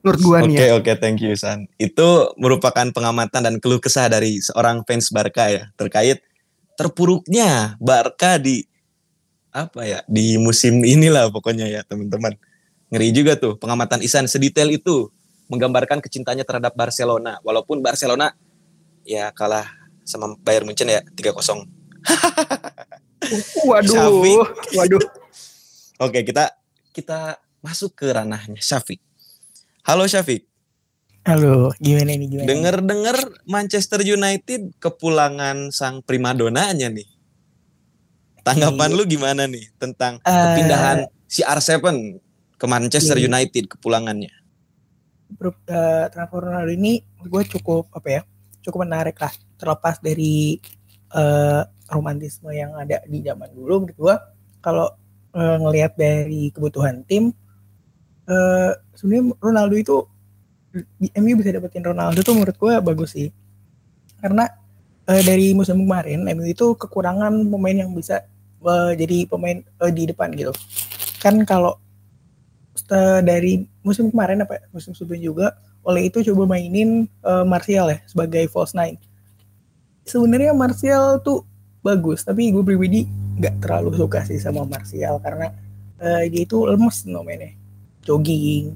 menurut 0.00 0.20
gua 0.22 0.38
Oke 0.42 0.48
nih 0.48 0.56
ya. 0.70 0.78
oke 0.78 0.92
thank 1.02 1.18
you 1.18 1.34
San. 1.34 1.66
Itu 1.76 2.32
merupakan 2.38 2.86
pengamatan 2.94 3.40
dan 3.44 3.54
keluh 3.58 3.82
kesah 3.82 4.06
dari 4.06 4.38
seorang 4.40 4.86
fans 4.86 5.10
Barca 5.10 5.50
ya 5.50 5.68
terkait 5.74 6.22
terpuruknya 6.78 7.76
Barca 7.82 8.40
di 8.40 8.64
apa 9.50 9.82
ya 9.82 10.00
di 10.06 10.38
musim 10.38 10.86
inilah 10.86 11.28
pokoknya 11.34 11.66
ya 11.66 11.80
teman-teman. 11.84 12.38
Ngeri 12.90 13.08
juga 13.14 13.38
tuh 13.38 13.54
pengamatan 13.54 14.02
Isan 14.02 14.26
sedetail 14.26 14.66
itu 14.70 15.08
menggambarkan 15.46 16.02
kecintanya 16.02 16.42
terhadap 16.42 16.74
Barcelona 16.74 17.38
walaupun 17.42 17.78
Barcelona 17.78 18.34
ya 19.02 19.30
kalah 19.30 19.66
sama 20.02 20.34
Bayern 20.42 20.66
Munchen 20.66 20.90
ya 20.90 21.02
3-0. 21.14 21.66
Waduh, 23.68 23.86
Syafiq. 23.86 24.38
waduh. 24.74 25.02
Oke, 26.04 26.24
kita 26.24 26.50
kita 26.90 27.36
masuk 27.60 27.94
ke 27.94 28.08
ranahnya 28.08 28.58
Syafiq. 28.58 28.98
Halo 29.84 30.08
Syafiq. 30.08 30.48
Halo, 31.22 31.68
gimana 31.76 32.16
nih 32.16 32.26
gimana? 32.26 32.48
Dengar-dengar 32.48 33.16
Manchester 33.44 34.00
United 34.00 34.72
kepulangan 34.80 35.68
sang 35.68 36.00
primadonanya 36.00 36.88
nih. 36.88 37.04
Tanggapan 38.40 38.88
Iya. 38.90 38.96
lu 38.96 39.02
gimana 39.04 39.44
nih 39.44 39.68
tentang 39.76 40.16
Eh, 40.18 40.32
kepindahan 40.32 40.98
si 41.28 41.44
R7 41.44 41.76
ke 42.60 42.66
Manchester 42.68 43.16
Iya. 43.16 43.26
United 43.26 43.64
kepulangannya? 43.72 44.28
Bro, 45.30 45.56
eh, 45.64 46.06
transfer 46.12 46.44
Ronaldo 46.44 46.68
ini 46.70 47.00
gue 47.22 47.42
cukup 47.48 47.88
apa 47.94 48.08
ya 48.10 48.22
cukup 48.60 48.84
menarik 48.84 49.16
lah 49.16 49.30
terlepas 49.56 49.96
dari 49.98 50.58
eh, 51.10 51.62
romantisme 51.88 52.52
yang 52.52 52.76
ada 52.76 53.00
di 53.06 53.24
zaman 53.24 53.48
dulu 53.50 53.86
menurut 53.86 53.96
gue 53.96 54.14
kalau 54.60 54.90
eh, 55.32 55.56
ngelihat 55.56 55.94
dari 55.94 56.50
kebutuhan 56.50 57.06
tim 57.06 57.30
eh, 58.26 58.72
sebenarnya 58.92 59.38
Ronaldo 59.38 59.74
itu 59.78 59.96
di 60.98 61.08
MU 61.16 61.38
bisa 61.38 61.50
dapetin 61.50 61.82
Ronaldo 61.82 62.22
tuh 62.22 62.34
menurut 62.34 62.54
gue 62.54 62.74
bagus 62.82 63.14
sih 63.14 63.30
karena 64.18 64.50
eh, 65.06 65.22
dari 65.22 65.54
musim 65.54 65.78
kemarin 65.78 66.26
MU 66.26 66.42
itu 66.44 66.74
kekurangan 66.74 67.32
pemain 67.46 67.86
yang 67.86 67.94
bisa 67.94 68.26
eh, 68.60 68.92
jadi 68.98 69.30
pemain 69.30 69.62
eh, 69.62 69.92
di 69.94 70.10
depan 70.10 70.34
gitu 70.34 70.50
kan 71.22 71.38
kalau 71.46 71.78
setelah 72.90 73.22
dari 73.22 73.70
musim 73.86 74.10
kemarin 74.10 74.42
apa 74.42 74.58
ya, 74.58 74.62
musim 74.74 74.90
sebelumnya 74.98 75.22
juga 75.22 75.46
oleh 75.86 76.10
itu 76.10 76.26
coba 76.26 76.58
mainin 76.58 77.06
eh, 77.06 77.44
Martial 77.46 77.86
ya 77.86 78.02
sebagai 78.10 78.50
false 78.50 78.74
nine. 78.74 78.98
Sebenarnya 80.02 80.50
Martial 80.50 81.22
tuh 81.22 81.46
bagus, 81.86 82.26
tapi 82.26 82.50
gue 82.50 82.66
pribadi 82.66 83.06
nggak 83.38 83.62
terlalu 83.62 83.94
suka 83.94 84.26
sih 84.26 84.42
sama 84.42 84.66
Martial 84.66 85.22
karena 85.22 85.54
eh, 86.02 86.26
dia 86.34 86.42
itu 86.42 86.66
lemes 86.66 87.06
no 87.06 87.22
mainnya, 87.22 87.54
jogging, 88.02 88.74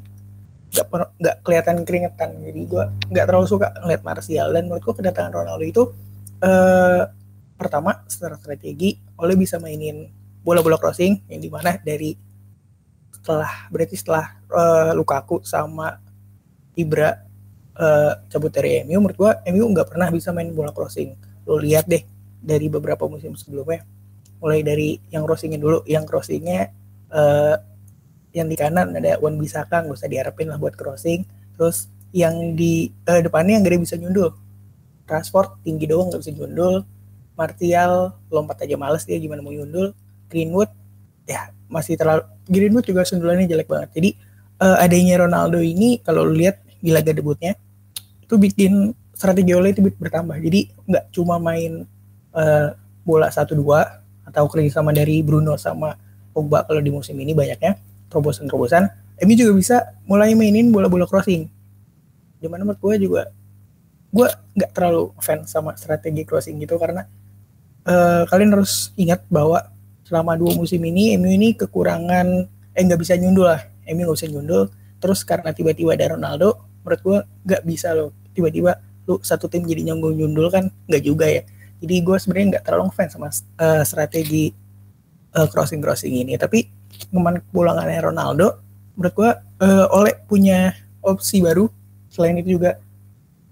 nggak 0.70 0.86
nggak 1.18 1.36
kelihatan 1.42 1.76
keringetan. 1.82 2.30
Jadi 2.38 2.60
gue 2.70 2.84
nggak 3.10 3.26
terlalu 3.26 3.46
suka 3.50 3.74
ngeliat 3.82 4.02
Martial 4.06 4.46
dan 4.54 4.70
menurut 4.70 4.82
gue 4.86 4.94
kedatangan 4.94 5.32
Ronaldo 5.34 5.64
itu 5.66 5.82
eh, 6.38 7.02
pertama 7.58 7.98
secara 8.06 8.38
strategi 8.38 8.94
oleh 9.18 9.34
bisa 9.34 9.58
mainin 9.58 10.06
bola-bola 10.46 10.78
crossing 10.78 11.26
yang 11.26 11.42
di 11.42 11.50
mana 11.50 11.82
dari 11.82 12.14
setelah 13.24 13.72
berarti 13.72 13.96
setelah 13.96 14.36
eh, 14.52 14.92
Lukaku 14.92 15.40
sama 15.48 15.96
Ibra 16.76 17.16
eh, 17.72 18.12
cabut 18.28 18.52
dari 18.52 18.84
MU 18.84 19.00
menurut 19.00 19.16
gua 19.16 19.32
MU 19.48 19.64
nggak 19.72 19.96
pernah 19.96 20.12
bisa 20.12 20.28
main 20.36 20.52
bola 20.52 20.76
crossing. 20.76 21.16
Lo 21.48 21.56
lihat 21.56 21.88
deh 21.88 22.04
dari 22.44 22.68
beberapa 22.68 23.08
musim 23.08 23.32
sebelumnya 23.32 23.80
mulai 24.44 24.60
dari 24.60 25.00
yang 25.08 25.24
crossingnya 25.24 25.56
dulu 25.56 25.80
yang 25.88 26.04
crossingnya 26.04 26.68
eh, 27.08 27.56
yang 28.36 28.44
di 28.44 28.56
kanan 28.60 28.92
ada 28.92 29.16
Wan 29.24 29.40
Bisaka 29.40 29.80
nggak 29.80 29.96
usah 29.96 30.10
diharapin 30.12 30.52
lah 30.52 30.60
buat 30.60 30.76
crossing. 30.76 31.24
Terus 31.56 31.88
yang 32.12 32.52
di 32.52 32.92
eh, 33.08 33.24
depannya 33.24 33.56
yang 33.56 33.64
ada 33.64 33.80
bisa 33.80 33.96
nyundul. 33.96 34.36
Rashford 35.08 35.64
tinggi 35.64 35.88
doang 35.88 36.12
nggak 36.12 36.20
bisa 36.20 36.36
nyundul. 36.36 36.84
Martial 37.40 38.20
lompat 38.28 38.68
aja 38.68 38.76
males 38.76 39.08
dia 39.08 39.16
gimana 39.16 39.40
mau 39.40 39.48
nyundul. 39.48 39.96
Greenwood 40.28 40.68
ya 41.24 41.53
masih 41.68 41.96
terlalu 41.98 42.24
Greenwood 42.48 42.86
juga 42.86 43.02
sundulannya 43.04 43.48
jelek 43.48 43.68
banget. 43.68 43.90
Jadi 43.96 44.10
eh, 44.60 44.76
adanya 44.84 45.24
Ronaldo 45.24 45.58
ini 45.60 46.00
kalau 46.04 46.28
lihat 46.28 46.60
di 46.84 46.92
laga 46.92 47.16
debutnya 47.16 47.56
itu 48.20 48.34
bikin 48.36 48.92
strategi 49.14 49.52
oleh 49.56 49.72
itu 49.72 49.80
bertambah. 49.80 50.36
Jadi 50.40 50.68
nggak 50.88 51.04
cuma 51.14 51.40
main 51.40 51.86
eh, 52.34 52.68
bola 53.04 53.28
satu 53.28 53.56
dua 53.56 54.04
atau 54.24 54.48
kerjasama 54.48 54.90
dari 54.90 55.20
Bruno 55.20 55.54
sama 55.60 55.94
Pogba 56.34 56.66
kalau 56.66 56.80
di 56.82 56.90
musim 56.90 57.14
ini 57.20 57.36
banyaknya 57.36 57.78
terobosan-terobosan. 58.10 58.90
MU 59.22 59.34
juga 59.38 59.52
bisa 59.54 59.76
mulai 60.10 60.34
mainin 60.34 60.74
bola-bola 60.74 61.06
crossing. 61.06 61.46
Di 62.42 62.46
mana 62.50 62.66
menurut 62.66 62.82
gue 62.82 62.94
juga 63.06 63.22
gue 64.14 64.28
nggak 64.58 64.70
terlalu 64.74 65.10
fan 65.18 65.42
sama 65.46 65.74
strategi 65.74 66.22
crossing 66.26 66.58
gitu 66.62 66.78
karena 66.78 67.06
eh, 67.86 68.22
kalian 68.26 68.50
harus 68.58 68.90
ingat 68.98 69.22
bahwa 69.30 69.73
selama 70.04 70.36
dua 70.36 70.52
musim 70.54 70.84
ini 70.84 71.16
MU 71.16 71.32
ini 71.32 71.56
kekurangan 71.56 72.26
eh 72.76 72.82
nggak 72.84 73.00
bisa 73.00 73.16
nyundul 73.16 73.48
lah. 73.48 73.60
MU 73.90 74.04
nggak 74.04 74.16
bisa 74.20 74.28
nyundul. 74.30 74.62
Terus 75.00 75.20
karena 75.24 75.50
tiba-tiba 75.50 75.96
ada 75.96 76.14
Ronaldo 76.14 76.60
menurut 76.84 77.00
gua 77.00 77.18
nggak 77.44 77.62
bisa 77.64 77.96
loh. 77.96 78.12
Tiba-tiba 78.36 78.76
lu 79.04 79.20
satu 79.20 79.48
tim 79.48 79.64
jadi 79.64 79.92
nyambung 79.92 80.16
nyundul 80.16 80.52
kan 80.52 80.68
nggak 80.88 81.02
juga 81.02 81.26
ya. 81.28 81.42
Jadi 81.84 81.94
gue 82.00 82.16
sebenarnya 82.16 82.46
nggak 82.56 82.64
terlalu 82.64 82.88
fans 82.96 83.12
sama 83.12 83.28
eh, 83.32 83.84
strategi 83.84 84.48
crossing 85.34 85.82
crossing 85.82 86.14
ini. 86.14 86.38
Tapi 86.40 86.64
teman 87.10 87.42
pulangannya 87.50 88.00
Ronaldo 88.00 88.60
menurut 88.96 89.14
gua 89.16 89.30
eh, 89.60 89.86
oleh 89.92 90.14
punya 90.28 90.72
opsi 91.04 91.40
baru. 91.44 91.68
Selain 92.08 92.36
itu 92.38 92.56
juga 92.60 92.80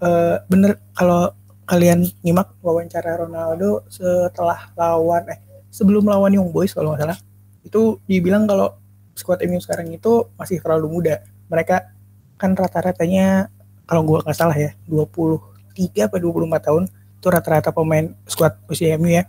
eh, 0.01 0.35
bener 0.49 0.79
kalau 0.93 1.33
kalian 1.63 2.03
nyimak 2.25 2.59
wawancara 2.59 3.23
Ronaldo 3.23 3.87
setelah 3.87 4.71
lawan 4.75 5.23
eh 5.31 5.39
sebelum 5.73 6.05
lawan 6.05 6.29
Young 6.29 6.53
Boys 6.53 6.77
kalau 6.77 6.93
nggak 6.93 7.01
salah 7.01 7.19
itu 7.65 7.97
dibilang 8.05 8.45
kalau 8.45 8.77
squad 9.17 9.41
MU 9.49 9.57
sekarang 9.57 9.89
itu 9.89 10.29
masih 10.37 10.61
terlalu 10.61 11.01
muda. 11.01 11.25
Mereka 11.49 11.89
kan 12.37 12.53
rata-ratanya 12.53 13.49
kalau 13.89 14.05
gua 14.05 14.21
nggak 14.21 14.37
salah 14.37 14.53
ya 14.53 14.77
23 14.85 16.05
apa 16.05 16.21
24 16.21 16.67
tahun 16.69 16.83
itu 16.93 17.27
rata-rata 17.31 17.69
pemain 17.73 18.13
squad 18.29 18.53
usia 18.69 18.93
MU 19.01 19.09
ya. 19.09 19.25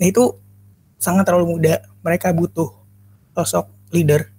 Nah 0.00 0.06
itu 0.08 0.32
sangat 0.96 1.28
terlalu 1.28 1.60
muda. 1.60 1.84
Mereka 2.00 2.32
butuh 2.32 2.72
sosok 3.36 3.68
leader. 3.92 4.32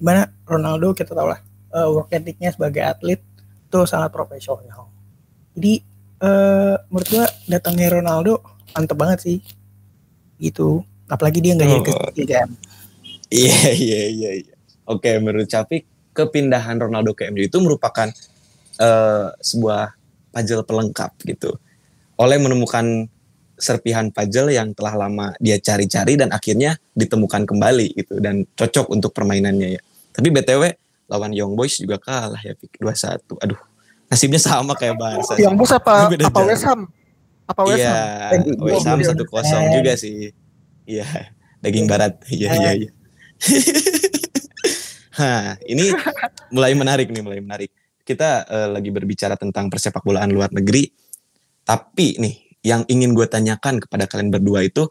Gimana? 0.00 0.32
Ronaldo 0.48 0.96
kita 0.96 1.12
tahu 1.12 1.28
lah 1.36 1.40
eh, 1.76 1.88
work 1.92 2.08
ethicnya 2.16 2.54
sebagai 2.54 2.80
atlet 2.80 3.20
itu 3.66 3.78
sangat 3.84 4.08
profesional. 4.08 4.88
Jadi 5.52 5.84
eh, 6.24 6.76
menurut 6.88 7.08
gua 7.12 7.26
datangnya 7.44 8.00
Ronaldo 8.00 8.40
mantep 8.72 8.96
banget 8.96 9.18
sih 9.20 9.38
gitu 10.38 10.80
apalagi 11.06 11.38
dia 11.40 11.54
nggak 11.54 11.68
jadi 11.68 11.80
Oh. 11.80 11.84
kecil 12.10 12.26
kan 12.26 12.48
Iya 13.26 13.74
iya 13.74 14.02
iya. 14.06 14.30
iya. 14.38 14.54
Oke, 14.86 15.18
menurut 15.18 15.50
Capik 15.50 15.82
kepindahan 16.14 16.78
Ronaldo 16.78 17.10
ke 17.10 17.26
MU 17.26 17.42
itu 17.42 17.58
merupakan 17.58 18.06
eh, 18.78 19.26
sebuah 19.34 19.98
puzzle 20.30 20.62
pelengkap 20.62 21.10
gitu. 21.26 21.58
Oleh 22.22 22.38
menemukan 22.38 23.10
serpihan 23.58 24.14
puzzle 24.14 24.54
yang 24.54 24.70
telah 24.78 24.94
lama 24.94 25.34
dia 25.42 25.58
cari-cari 25.58 26.14
dan 26.14 26.30
akhirnya 26.30 26.78
ditemukan 26.94 27.48
kembali 27.50 27.98
gitu 27.98 28.22
dan 28.22 28.46
cocok 28.54 28.94
untuk 28.94 29.10
permainannya 29.10 29.74
ya. 29.74 29.82
Tapi 30.14 30.30
BTW 30.30 30.62
lawan 31.10 31.34
Young 31.34 31.58
Boys 31.58 31.82
juga 31.82 31.98
kalah 31.98 32.38
ya 32.38 32.54
Pik 32.54 32.78
2-1. 32.78 33.42
Aduh, 33.42 33.58
nasibnya 34.06 34.38
sama 34.38 34.78
kayak 34.78 34.94
Barca. 34.94 35.34
Yang 35.34 35.54
bos 35.58 35.72
apa 35.74 36.14
apa. 36.14 36.40
West 36.46 36.62
Ham? 36.62 36.86
Apa 37.46 37.62
West 37.62 37.82
Iya, 37.82 37.94
Ham? 37.94 38.42
West 38.58 38.86
Ham 38.86 38.98
Iya, 38.98 39.06
satu 39.14 39.24
kosong 39.30 39.64
iya. 39.70 39.74
juga 39.78 39.92
sih. 39.94 40.34
Iya, 40.86 41.06
daging 41.62 41.86
barat. 41.86 42.18
Iya, 42.26 42.48
iya, 42.58 42.70
iya. 42.74 42.90
Hah, 45.18 45.56
ini 45.64 45.94
mulai 46.52 46.76
menarik 46.76 47.08
nih, 47.08 47.22
mulai 47.24 47.40
menarik. 47.40 47.70
Kita 48.06 48.44
eh, 48.46 48.68
lagi 48.70 48.90
berbicara 48.92 49.38
tentang 49.38 49.72
persepak 49.72 50.04
bolaan 50.04 50.30
luar 50.30 50.52
negeri. 50.52 50.90
Tapi 51.66 52.20
nih, 52.20 52.34
yang 52.66 52.82
ingin 52.86 53.14
gue 53.14 53.26
tanyakan 53.26 53.82
kepada 53.82 54.06
kalian 54.06 54.30
berdua 54.30 54.62
itu, 54.66 54.86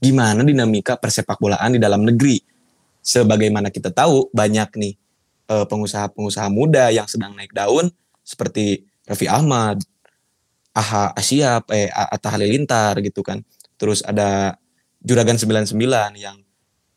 gimana 0.00 0.44
dinamika 0.44 0.96
persepak 0.96 1.40
bolaan 1.40 1.76
di 1.76 1.80
dalam 1.82 2.04
negeri? 2.04 2.40
Sebagaimana 3.02 3.72
kita 3.72 3.90
tahu, 3.90 4.30
banyak 4.30 4.70
nih 4.76 4.94
eh, 5.50 5.66
pengusaha-pengusaha 5.66 6.48
muda 6.52 6.92
yang 6.92 7.08
sedang 7.08 7.32
naik 7.34 7.52
daun, 7.56 7.90
seperti 8.22 8.86
Raffi 9.06 9.26
Ahmad, 9.30 9.82
Aha 10.76 11.16
Asyap, 11.16 11.72
eh 11.72 11.88
Atta 11.88 12.28
Halilintar 12.36 13.00
gitu 13.00 13.24
kan. 13.24 13.40
Terus 13.80 14.04
ada 14.04 14.60
Juragan 15.00 15.40
99 15.40 15.72
yang 16.20 16.36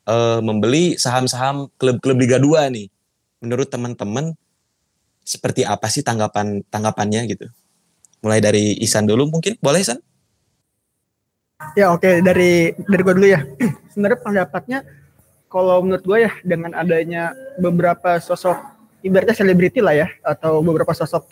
eh, 0.03 0.39
membeli 0.43 0.99
saham-saham 0.99 1.71
klub-klub 1.79 2.19
Liga 2.19 2.37
2 2.43 2.75
nih. 2.75 2.91
Menurut 3.39 3.71
teman-teman 3.71 4.35
seperti 5.23 5.63
apa 5.63 5.87
sih 5.87 6.03
tanggapan 6.03 6.59
tanggapannya 6.67 7.23
gitu? 7.31 7.47
Mulai 8.19 8.43
dari 8.43 8.75
Isan 8.83 9.07
dulu 9.07 9.31
mungkin, 9.31 9.55
boleh 9.63 9.79
Isan? 9.79 10.03
Ya 11.75 11.91
oke 11.95 12.19
dari 12.19 12.75
dari 12.75 13.01
gue 13.03 13.15
dulu 13.15 13.27
ya. 13.31 13.47
Sebenarnya 13.95 14.19
pendapatnya 14.19 14.79
kalau 15.47 15.79
menurut 15.87 16.03
gue 16.03 16.17
ya 16.27 16.31
dengan 16.43 16.75
adanya 16.75 17.31
beberapa 17.55 18.19
sosok 18.19 18.59
ibaratnya 19.03 19.35
selebriti 19.35 19.79
lah 19.79 19.95
ya 19.95 20.07
atau 20.21 20.59
beberapa 20.59 20.91
sosok 20.91 21.31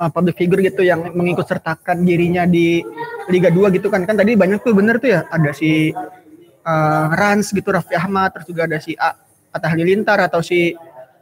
uh, 0.00 0.10
public 0.10 0.36
figure 0.38 0.60
gitu 0.64 0.82
yang 0.82 1.12
mengikut 1.14 1.46
sertakan 1.46 2.02
dirinya 2.02 2.44
di 2.48 2.82
Liga 3.30 3.48
2 3.48 3.74
gitu 3.76 3.88
kan 3.88 4.04
kan 4.04 4.18
tadi 4.18 4.36
banyak 4.36 4.60
tuh 4.60 4.74
bener 4.76 4.98
tuh 5.00 5.10
ya 5.14 5.20
ada 5.30 5.50
si 5.54 5.94
uh, 6.64 7.06
Rans 7.14 7.50
gitu 7.52 7.68
Raffi 7.70 7.94
Ahmad 7.96 8.34
terus 8.34 8.46
juga 8.50 8.66
ada 8.68 8.78
si 8.80 8.92
A 8.98 9.14
Atta 9.54 9.70
Halilintar 9.70 10.18
atau 10.18 10.42
si 10.42 10.74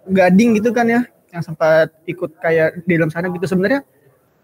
Gading 0.03 0.59
gitu 0.59 0.75
kan 0.75 0.89
ya 0.89 1.01
yang 1.33 1.43
sempat 1.45 1.95
ikut 2.05 2.37
kayak 2.43 2.85
di 2.85 2.93
dalam 2.99 3.09
sana 3.09 3.33
gitu 3.33 3.47
sebenarnya 3.49 3.87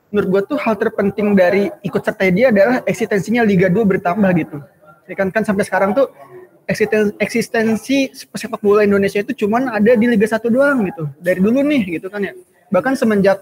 menurut 0.09 0.29
gue 0.33 0.43
tuh 0.55 0.59
hal 0.61 0.75
terpenting 0.81 1.37
dari 1.37 1.69
ikut 1.85 2.01
serta 2.01 2.25
dia 2.33 2.49
adalah 2.49 2.81
eksistensinya 2.89 3.45
Liga 3.45 3.69
2 3.69 3.77
bertambah 3.77 4.31
gitu. 4.41 4.57
Ya 5.09 5.15
kan 5.17 5.29
kan 5.29 5.45
sampai 5.45 5.65
sekarang 5.69 5.93
tuh 5.93 6.09
eksisten- 6.65 7.17
eksistensi 7.21 8.13
sepak 8.13 8.61
bola 8.61 8.85
Indonesia 8.85 9.21
itu 9.21 9.45
cuman 9.45 9.69
ada 9.69 9.93
di 9.93 10.07
Liga 10.09 10.25
1 10.25 10.49
doang 10.49 10.85
gitu. 10.89 11.13
Dari 11.21 11.41
dulu 11.45 11.61
nih 11.61 12.01
gitu 12.01 12.09
kan 12.09 12.25
ya. 12.25 12.33
Bahkan 12.73 12.97
semenjak 12.97 13.41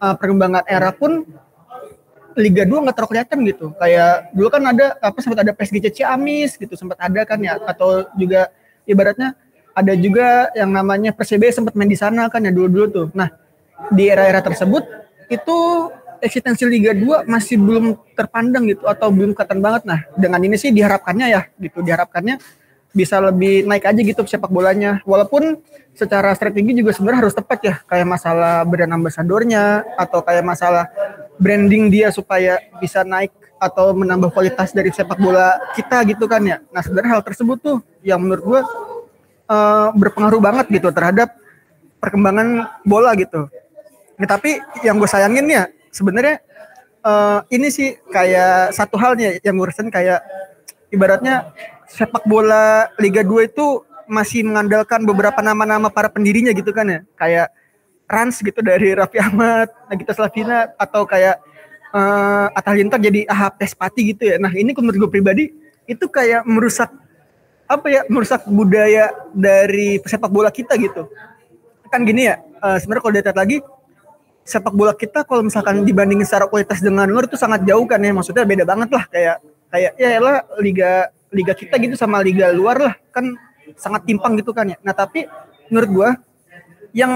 uh, 0.00 0.14
perkembangan 0.16 0.64
era 0.66 0.90
pun 0.90 1.22
Liga 2.38 2.62
2 2.64 2.72
nggak 2.86 2.94
terlalu 2.96 3.10
kelihatan 3.12 3.38
gitu. 3.46 3.66
Kayak 3.76 4.32
dulu 4.32 4.48
kan 4.48 4.62
ada 4.64 4.86
apa 4.98 5.18
sempat 5.20 5.38
ada 5.44 5.52
PSG 5.52 6.00
Ciamis 6.00 6.56
gitu 6.56 6.74
sempat 6.74 6.98
ada 7.02 7.20
kan 7.28 7.38
ya 7.42 7.60
atau 7.60 8.06
juga 8.16 8.48
ibaratnya 8.88 9.36
ada 9.74 9.92
juga 9.94 10.50
yang 10.56 10.70
namanya 10.70 11.10
Persib 11.14 11.42
sempat 11.50 11.74
main 11.78 11.90
di 11.90 11.98
sana 11.98 12.26
kan 12.32 12.42
ya 12.42 12.52
dulu-dulu 12.54 12.86
tuh. 12.90 13.06
Nah, 13.14 13.30
di 13.90 14.10
era-era 14.10 14.42
tersebut 14.42 14.82
itu 15.30 15.56
eksistensi 16.20 16.62
Liga 16.68 16.92
2 16.92 17.24
masih 17.26 17.56
belum 17.56 17.96
terpandang 18.14 18.68
gitu 18.68 18.84
atau 18.86 19.08
belum 19.10 19.32
kelihatan 19.32 19.58
banget. 19.62 19.82
Nah, 19.88 20.00
dengan 20.14 20.40
ini 20.44 20.56
sih 20.60 20.70
diharapkannya 20.70 21.26
ya 21.32 21.42
gitu, 21.58 21.80
diharapkannya 21.80 22.38
bisa 22.90 23.22
lebih 23.22 23.66
naik 23.66 23.86
aja 23.86 24.00
gitu 24.00 24.22
sepak 24.26 24.50
bolanya. 24.50 24.98
Walaupun 25.06 25.58
secara 25.94 26.34
strategi 26.34 26.74
juga 26.82 26.94
sebenarnya 26.94 27.20
harus 27.26 27.34
tepat 27.36 27.58
ya, 27.62 27.74
kayak 27.86 28.06
masalah 28.06 28.62
brand 28.66 28.92
ambasadornya 28.94 29.84
atau 29.98 30.20
kayak 30.22 30.44
masalah 30.44 30.90
branding 31.38 31.88
dia 31.88 32.10
supaya 32.10 32.58
bisa 32.78 33.06
naik 33.06 33.32
atau 33.60 33.92
menambah 33.92 34.32
kualitas 34.32 34.72
dari 34.72 34.88
sepak 34.88 35.20
bola 35.20 35.60
kita 35.76 36.02
gitu 36.08 36.24
kan 36.24 36.42
ya. 36.42 36.58
Nah, 36.72 36.80
sebenarnya 36.80 37.20
hal 37.20 37.22
tersebut 37.22 37.58
tuh 37.60 37.78
yang 38.00 38.18
menurut 38.20 38.42
gua 38.42 38.60
uh, 39.50 39.88
berpengaruh 39.92 40.40
banget 40.40 40.66
gitu 40.70 40.88
terhadap 40.90 41.34
perkembangan 42.00 42.80
bola 42.82 43.12
gitu. 43.18 43.46
Nah, 44.16 44.26
tapi 44.26 44.60
yang 44.84 44.96
gue 45.00 45.08
sayangin 45.08 45.48
ya 45.48 45.64
sebenarnya 45.92 46.40
uh, 47.04 47.40
ini 47.52 47.68
sih 47.68 47.96
kayak 48.08 48.72
satu 48.72 48.96
halnya 48.96 49.36
yang 49.44 49.56
ngurusin 49.56 49.92
kayak 49.92 50.24
ibaratnya 50.92 51.52
sepak 51.90 52.22
bola 52.22 52.86
Liga 53.02 53.26
2 53.26 53.50
itu 53.50 53.82
masih 54.06 54.46
mengandalkan 54.46 55.02
beberapa 55.02 55.42
nama-nama 55.42 55.90
para 55.90 56.06
pendirinya 56.06 56.54
gitu 56.54 56.70
kan 56.70 56.86
ya. 56.86 57.00
Kayak 57.18 57.50
Rans 58.06 58.38
gitu 58.38 58.62
dari 58.62 58.94
Raffi 58.98 59.18
Ahmad, 59.18 59.70
Nagita 59.90 60.14
Slavina 60.14 60.70
atau 60.78 61.02
kayak 61.02 61.42
uh, 61.90 62.54
Atta 62.54 62.70
Halilintar 62.70 63.02
jadi 63.02 63.26
Ahap 63.26 63.58
Tespati 63.58 64.14
gitu 64.14 64.30
ya. 64.30 64.38
Nah, 64.38 64.54
ini 64.54 64.70
menurut 64.70 64.96
gue 65.06 65.10
pribadi 65.10 65.44
itu 65.90 66.06
kayak 66.06 66.46
merusak 66.46 66.90
apa 67.70 67.86
ya 67.86 68.02
merusak 68.10 68.42
budaya 68.50 69.14
dari 69.30 70.02
sepak 70.02 70.26
bola 70.26 70.50
kita 70.50 70.74
gitu 70.74 71.06
kan 71.86 72.02
gini 72.02 72.26
ya 72.26 72.42
uh, 72.58 72.74
sebenarnya 72.82 73.02
kalau 73.02 73.14
dilihat 73.14 73.38
lagi 73.38 73.56
sepak 74.42 74.74
bola 74.74 74.90
kita 74.90 75.22
kalau 75.22 75.46
misalkan 75.46 75.86
dibandingin 75.86 76.26
secara 76.26 76.50
kualitas 76.50 76.82
dengan 76.82 77.06
luar 77.06 77.30
itu 77.30 77.38
sangat 77.38 77.62
jauh 77.62 77.86
kan 77.86 78.02
ya 78.02 78.10
maksudnya 78.10 78.42
beda 78.42 78.66
banget 78.66 78.90
lah 78.90 79.06
kayak 79.06 79.36
kayak 79.70 79.92
ya 79.94 80.18
lah 80.18 80.42
liga 80.58 81.14
liga 81.30 81.54
kita 81.54 81.78
gitu 81.78 81.94
sama 81.94 82.18
liga 82.20 82.50
luar 82.50 82.76
lah 82.78 82.94
kan 83.14 83.34
sangat 83.78 84.06
timpang 84.06 84.34
gitu 84.38 84.50
kan 84.50 84.66
ya. 84.66 84.76
Nah 84.82 84.94
tapi 84.94 85.26
menurut 85.70 85.90
gua 85.90 86.10
yang 86.90 87.12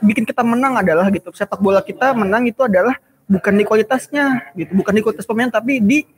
bikin 0.00 0.24
kita 0.24 0.40
menang 0.40 0.80
adalah 0.80 1.12
gitu 1.12 1.28
sepak 1.36 1.60
bola 1.60 1.84
kita 1.84 2.16
menang 2.16 2.48
itu 2.48 2.64
adalah 2.64 2.96
bukan 3.28 3.52
di 3.52 3.64
kualitasnya 3.68 4.52
gitu 4.56 4.72
bukan 4.72 4.96
di 4.96 5.02
kualitas 5.04 5.28
pemain 5.28 5.52
tapi 5.52 5.80
di 5.80 6.08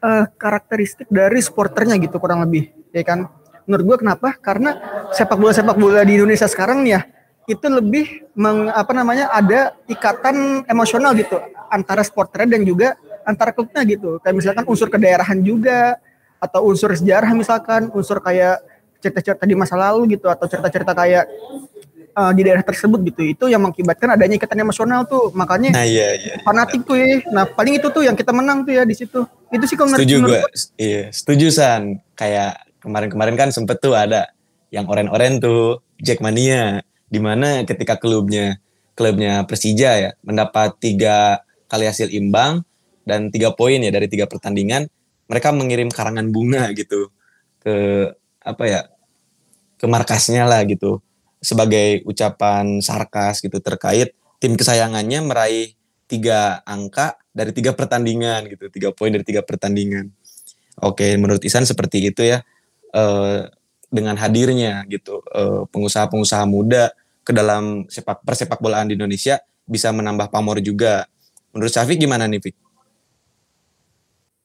uh, 0.00 0.24
karakteristik 0.40 1.08
dari 1.12 1.40
supporternya 1.44 2.00
gitu 2.00 2.16
kurang 2.16 2.40
lebih 2.44 2.72
ya 2.96 3.04
kan? 3.04 3.28
Menurut 3.64 3.84
gua 3.84 3.96
kenapa? 4.00 4.28
Karena 4.40 4.76
sepak 5.12 5.36
bola 5.36 5.52
sepak 5.52 5.76
bola 5.76 6.00
di 6.04 6.16
Indonesia 6.16 6.48
sekarang 6.48 6.84
ya 6.88 7.04
itu 7.44 7.66
lebih 7.68 8.24
meng, 8.32 8.72
apa 8.72 8.92
namanya 8.96 9.28
ada 9.28 9.76
ikatan 9.84 10.64
emosional 10.64 11.12
gitu 11.12 11.36
antara 11.68 12.00
supporternya 12.00 12.56
dan 12.56 12.62
juga 12.64 12.88
antara 13.24 13.52
klubnya 13.52 13.84
gitu. 13.84 14.16
Kayak 14.24 14.36
misalkan 14.36 14.64
unsur 14.64 14.88
kedaerahan 14.88 15.40
juga 15.44 16.00
atau 16.44 16.68
unsur 16.68 16.92
sejarah 16.92 17.32
misalkan 17.32 17.88
unsur 17.96 18.20
kayak 18.20 18.60
cerita-cerita 19.00 19.44
di 19.44 19.56
masa 19.56 19.76
lalu 19.76 20.16
gitu 20.16 20.28
atau 20.28 20.48
cerita-cerita 20.48 20.92
kayak 20.96 21.24
uh, 22.16 22.32
di 22.32 22.40
daerah 22.46 22.64
tersebut 22.64 23.00
gitu. 23.12 23.22
Itu 23.24 23.44
yang 23.50 23.60
mengakibatkan 23.64 24.16
adanya 24.16 24.40
ikatan 24.40 24.64
emosional 24.64 25.04
tuh. 25.04 25.34
Makanya 25.36 25.74
nah, 25.76 25.84
iya, 25.84 26.16
iya, 26.16 26.32
iya. 26.38 26.44
fanatik 26.46 26.86
tuh 26.88 26.96
ya. 26.96 27.20
Nah 27.34 27.44
paling 27.44 27.76
itu 27.76 27.88
tuh 27.90 28.02
yang 28.06 28.16
kita 28.16 28.32
menang 28.32 28.64
tuh 28.64 28.72
ya 28.72 28.86
di 28.86 28.94
situ. 28.96 29.26
Itu 29.52 29.64
sih 29.68 29.76
kalau 29.76 29.92
setuju 29.92 30.16
gue 30.24 30.40
iya 30.80 31.12
setuju 31.12 31.52
san. 31.52 32.00
Kayak 32.16 32.64
kemarin-kemarin 32.80 33.36
kan 33.36 33.48
sempet 33.50 33.82
tuh 33.82 33.92
ada 33.92 34.30
yang 34.72 34.88
oren-oren 34.88 35.42
tuh 35.42 35.84
Jackmania 36.00 36.82
di 37.10 37.20
mana 37.22 37.62
ketika 37.62 37.94
klubnya 38.00 38.58
klubnya 38.94 39.42
Persija 39.46 39.90
ya 39.98 40.10
mendapat 40.22 40.78
tiga 40.82 41.42
kali 41.70 41.86
hasil 41.86 42.10
imbang 42.10 42.62
dan 43.06 43.30
tiga 43.30 43.54
poin 43.54 43.78
ya 43.78 43.90
dari 43.90 44.10
tiga 44.10 44.26
pertandingan 44.26 44.90
mereka 45.30 45.52
mengirim 45.54 45.88
karangan 45.88 46.28
bunga 46.30 46.70
gitu 46.76 47.10
ke 47.64 47.74
apa 48.44 48.64
ya 48.68 48.80
ke 49.80 49.86
markasnya 49.88 50.44
lah 50.44 50.62
gitu 50.68 51.00
sebagai 51.40 52.04
ucapan 52.08 52.80
sarkas 52.80 53.40
gitu 53.40 53.60
terkait 53.60 54.16
tim 54.40 54.56
kesayangannya 54.56 55.20
meraih 55.24 55.76
tiga 56.04 56.60
angka 56.68 57.16
dari 57.32 57.52
tiga 57.52 57.72
pertandingan 57.72 58.48
gitu 58.52 58.68
tiga 58.68 58.92
poin 58.92 59.12
dari 59.12 59.24
tiga 59.24 59.40
pertandingan 59.40 60.12
oke 60.80 61.04
menurut 61.16 61.40
Isan 61.44 61.64
seperti 61.64 62.12
itu 62.12 62.24
ya 62.24 62.44
e, 62.92 63.02
dengan 63.94 64.18
hadirnya 64.18 64.82
gitu 64.90 65.22
eh, 65.30 65.62
pengusaha-pengusaha 65.70 66.44
muda 66.50 66.90
ke 67.22 67.30
dalam 67.30 67.86
sepak 67.86 68.26
persepak 68.26 68.58
bolaan 68.58 68.90
di 68.90 68.98
Indonesia 68.98 69.38
bisa 69.64 69.94
menambah 69.94 70.28
pamor 70.34 70.58
juga. 70.58 71.06
Menurut 71.54 71.70
Syafiq 71.70 72.02
gimana 72.02 72.26
nih, 72.26 72.42
Fik? 72.42 72.54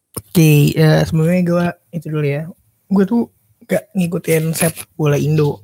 Oke, 0.10 0.34
okay, 0.34 0.60
uh, 0.82 1.06
sebenarnya 1.06 1.42
gue 1.46 1.66
itu 1.94 2.08
dulu 2.10 2.26
ya. 2.26 2.50
Gue 2.90 3.06
tuh 3.06 3.30
gak 3.70 3.94
ngikutin 3.94 4.58
sepak 4.58 4.90
bola 4.98 5.22
Indo. 5.22 5.62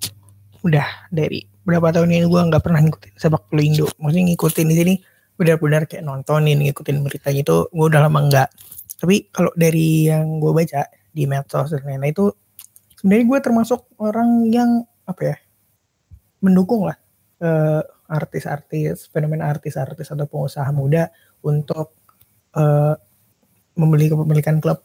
Udah 0.62 0.86
dari 1.10 1.42
berapa 1.66 1.90
tahun 1.90 2.14
ini 2.14 2.30
gue 2.30 2.42
nggak 2.54 2.62
pernah 2.62 2.78
ngikutin 2.86 3.14
sepak 3.18 3.50
bola 3.50 3.62
Indo. 3.66 3.90
Maksudnya 3.98 4.24
ngikutin 4.30 4.68
di 4.70 4.76
sini 4.78 4.94
benar-benar 5.36 5.90
kayak 5.90 6.06
nontonin, 6.06 6.62
ngikutin 6.62 7.02
beritanya 7.02 7.42
itu 7.42 7.58
gue 7.74 7.86
udah 7.90 8.02
lama 8.06 8.20
enggak. 8.22 8.50
Tapi 9.02 9.34
kalau 9.34 9.50
dari 9.58 10.14
yang 10.14 10.38
gue 10.38 10.54
baca 10.54 10.86
di 11.10 11.24
medsos 11.26 11.74
dan 11.74 11.82
lain-lain 11.82 12.14
itu 12.14 12.26
sebenarnya 13.02 13.26
gue 13.26 13.40
termasuk 13.42 13.80
orang 13.98 14.46
yang 14.54 14.86
apa 15.10 15.22
ya 15.34 15.36
mendukung 16.46 16.86
lah 16.86 16.98
uh, 17.42 17.82
artis-artis, 18.06 19.10
fenomena 19.10 19.50
artis-artis 19.50 20.14
atau 20.14 20.30
pengusaha 20.30 20.70
muda 20.70 21.10
untuk 21.42 21.98
uh, 22.54 22.94
membeli 23.76 24.12
kepemilikan 24.12 24.58
klub 24.64 24.80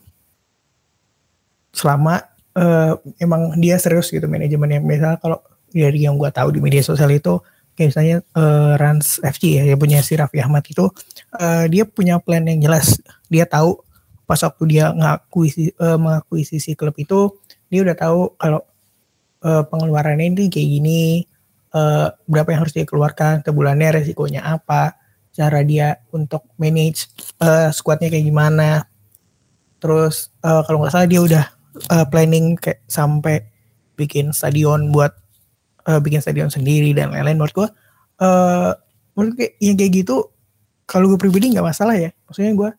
selama 1.70 2.20
uh, 2.59 2.98
emang 3.22 3.55
dia 3.59 3.79
serius 3.79 4.11
gitu 4.11 4.26
manajemennya. 4.26 4.83
Misal 4.83 5.16
kalau 5.22 5.38
dari 5.70 6.05
yang 6.05 6.18
gue 6.18 6.31
tahu 6.31 6.50
di 6.55 6.61
media 6.61 6.83
sosial 6.83 7.11
itu 7.14 7.38
kayak 7.79 7.88
misalnya 7.94 8.16
uh, 8.35 8.74
Rans 8.76 9.22
FC 9.22 9.62
ya, 9.62 9.64
yang 9.64 9.79
punya 9.79 10.03
si 10.03 10.18
Raffi 10.18 10.42
Ahmad 10.42 10.66
itu 10.66 10.90
uh, 11.38 11.64
dia 11.70 11.87
punya 11.87 12.18
plan 12.18 12.42
yang 12.44 12.61
jelas. 12.61 12.98
Dia 13.31 13.46
tahu 13.46 13.81
pas 14.26 14.38
waktu 14.42 14.62
dia 14.68 14.94
ngakuisi 14.94 15.74
uh, 15.79 15.98
mengakuisisi 15.98 16.74
klub 16.79 16.94
itu 16.98 17.35
dia 17.70 17.81
udah 17.87 17.96
tahu 17.96 18.35
kalau 18.35 18.62
uh, 19.46 19.62
pengeluarannya 19.66 20.35
ini 20.35 20.50
kayak 20.50 20.68
gini, 20.68 21.03
uh, 21.72 22.11
berapa 22.26 22.50
yang 22.50 22.61
harus 22.66 22.74
dia 22.74 22.87
keluarkan 22.87 23.46
sebulannya 23.46 24.03
resikonya 24.03 24.42
apa 24.42 24.99
cara 25.40 25.64
dia 25.64 25.96
untuk 26.12 26.44
manage 26.61 27.09
uh, 27.40 27.72
squadnya 27.72 28.12
kayak 28.12 28.29
gimana. 28.29 28.85
Terus 29.81 30.29
uh, 30.44 30.61
kalau 30.68 30.85
nggak 30.85 30.92
salah 30.92 31.09
dia 31.09 31.24
udah 31.24 31.44
uh, 31.88 32.05
planning 32.12 32.61
kayak 32.61 32.85
sampai 32.85 33.48
bikin 33.96 34.37
stadion 34.37 34.92
buat 34.92 35.16
uh, 35.88 35.96
bikin 35.96 36.20
stadion 36.20 36.53
sendiri 36.53 36.92
dan 36.92 37.16
lain-lain. 37.16 37.40
Menurut 37.40 37.57
gue 37.57 37.68
uh, 38.20 38.76
menurut 39.16 39.35
kayak 39.40 39.53
yang 39.64 39.81
kayak 39.81 39.92
gitu 40.05 40.29
kalau 40.85 41.09
gue 41.09 41.16
pribadi 41.16 41.57
nggak 41.57 41.64
masalah 41.64 41.96
ya. 41.96 42.12
Maksudnya 42.29 42.53
gue 42.53 42.70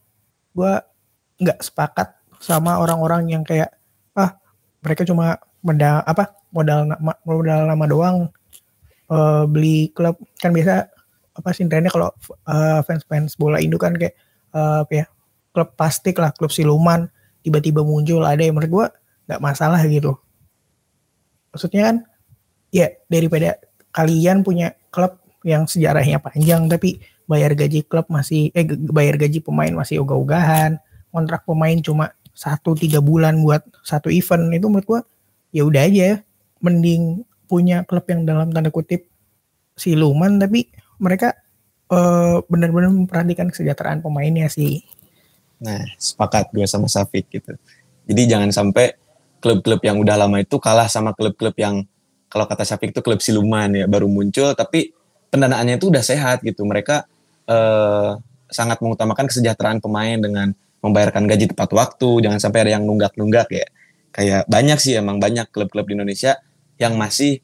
gue 0.53 0.73
nggak 1.41 1.59
sepakat 1.65 2.13
sama 2.37 2.77
orang-orang 2.77 3.33
yang 3.33 3.41
kayak 3.41 3.73
ah 4.13 4.37
mereka 4.85 5.01
cuma 5.01 5.41
modal 5.65 6.05
apa 6.05 6.29
modal 6.53 6.85
modal 7.25 7.59
nama 7.65 7.85
doang 7.89 8.17
uh, 9.09 9.49
beli 9.49 9.89
klub. 9.97 10.13
Kan 10.37 10.53
biasa 10.53 11.00
apa 11.41 11.49
sih 11.57 11.65
trennya 11.65 11.89
kalau 11.89 12.13
uh, 12.45 12.79
fans-fans 12.85 13.33
bola 13.35 13.57
Indo 13.57 13.81
kan 13.81 13.97
kayak 13.97 14.13
uh, 14.53 14.85
apa 14.85 14.93
ya 14.93 15.05
klub 15.51 15.73
plastik 15.73 16.21
lah 16.21 16.31
klub 16.31 16.53
siluman 16.53 17.09
tiba-tiba 17.41 17.81
muncul 17.81 18.21
ada 18.23 18.39
yang 18.45 18.55
menurut 18.55 18.71
gua 18.71 18.87
nggak 19.25 19.41
masalah 19.41 19.81
gitu. 19.89 20.13
Maksudnya 21.51 21.81
kan 21.89 21.95
ya 22.71 22.87
daripada 23.09 23.59
kalian 23.91 24.45
punya 24.45 24.77
klub 24.93 25.19
yang 25.43 25.65
sejarahnya 25.65 26.21
panjang 26.21 26.69
tapi 26.69 27.01
bayar 27.25 27.57
gaji 27.57 27.83
klub 27.83 28.07
masih 28.07 28.53
eh 28.53 28.63
bayar 28.91 29.17
gaji 29.17 29.41
pemain 29.41 29.73
masih 29.73 29.99
ogah-ogahan 30.05 30.77
kontrak 31.11 31.43
pemain 31.43 31.75
cuma 31.83 32.15
satu 32.31 32.77
tiga 32.77 33.03
bulan 33.03 33.41
buat 33.43 33.65
satu 33.83 34.07
event 34.07 34.53
itu 34.55 34.67
menurut 34.71 34.87
gua 34.87 35.01
ya 35.51 35.67
udah 35.67 35.83
aja 35.83 36.23
mending 36.63 37.27
punya 37.49 37.83
klub 37.83 38.07
yang 38.07 38.23
dalam 38.23 38.47
tanda 38.55 38.71
kutip 38.71 39.11
siluman 39.75 40.39
tapi 40.39 40.71
mereka 41.01 41.33
uh, 41.89 42.45
benar-benar 42.45 42.93
memperhatikan 42.93 43.49
kesejahteraan 43.49 44.05
pemainnya 44.05 44.45
sih. 44.47 44.85
Nah, 45.61 45.81
sepakat 45.97 46.53
gue 46.53 46.65
sama 46.69 46.85
Safik 46.85 47.27
gitu. 47.33 47.57
Jadi 48.05 48.21
jangan 48.29 48.49
sampai 48.53 48.93
klub-klub 49.41 49.81
yang 49.81 49.97
udah 49.97 50.15
lama 50.21 50.37
itu 50.37 50.61
kalah 50.61 50.85
sama 50.85 51.17
klub-klub 51.17 51.57
yang 51.57 51.85
kalau 52.29 52.45
kata 52.45 52.63
Safik 52.63 52.93
itu 52.93 53.01
klub 53.01 53.19
siluman 53.19 53.67
ya 53.73 53.85
baru 53.89 54.07
muncul 54.07 54.53
tapi 54.53 54.93
pendanaannya 55.33 55.81
itu 55.81 55.89
udah 55.89 56.05
sehat 56.05 56.45
gitu. 56.45 56.63
Mereka 56.63 57.03
uh, 57.49 58.17
sangat 58.51 58.79
mengutamakan 58.79 59.25
kesejahteraan 59.27 59.79
pemain 59.81 60.17
dengan 60.19 60.53
membayarkan 60.81 61.29
gaji 61.29 61.53
tepat 61.53 61.69
waktu, 61.71 62.25
jangan 62.25 62.39
sampai 62.41 62.67
ada 62.67 62.71
yang 62.77 62.83
nunggak-nunggak 62.85 63.47
ya. 63.53 63.67
Kayak 64.11 64.43
banyak 64.49 64.77
sih 64.81 64.97
emang 64.97 65.21
banyak 65.21 65.47
klub-klub 65.53 65.87
di 65.87 65.93
Indonesia 65.95 66.41
yang 66.81 66.97
masih 66.97 67.39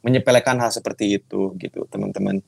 menyepelekan 0.00 0.56
hal 0.56 0.72
seperti 0.72 1.20
itu 1.20 1.52
gitu, 1.60 1.84
teman-teman. 1.92 2.40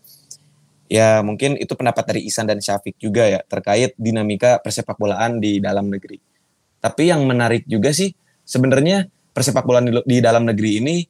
Ya 0.92 1.24
mungkin 1.24 1.56
itu 1.56 1.72
pendapat 1.72 2.04
dari 2.04 2.28
Isan 2.28 2.44
dan 2.44 2.60
Syafiq 2.60 3.00
juga 3.00 3.24
ya 3.24 3.40
terkait 3.48 3.96
dinamika 3.96 4.60
persepak 4.60 5.00
bolaan 5.00 5.40
di 5.40 5.56
dalam 5.56 5.88
negeri. 5.88 6.20
Tapi 6.84 7.08
yang 7.08 7.24
menarik 7.24 7.64
juga 7.64 7.96
sih 7.96 8.12
sebenarnya 8.44 9.08
persepak 9.32 9.64
bolaan 9.64 9.88
di, 9.88 9.92
di 10.04 10.18
dalam 10.20 10.44
negeri 10.44 10.84
ini 10.84 11.00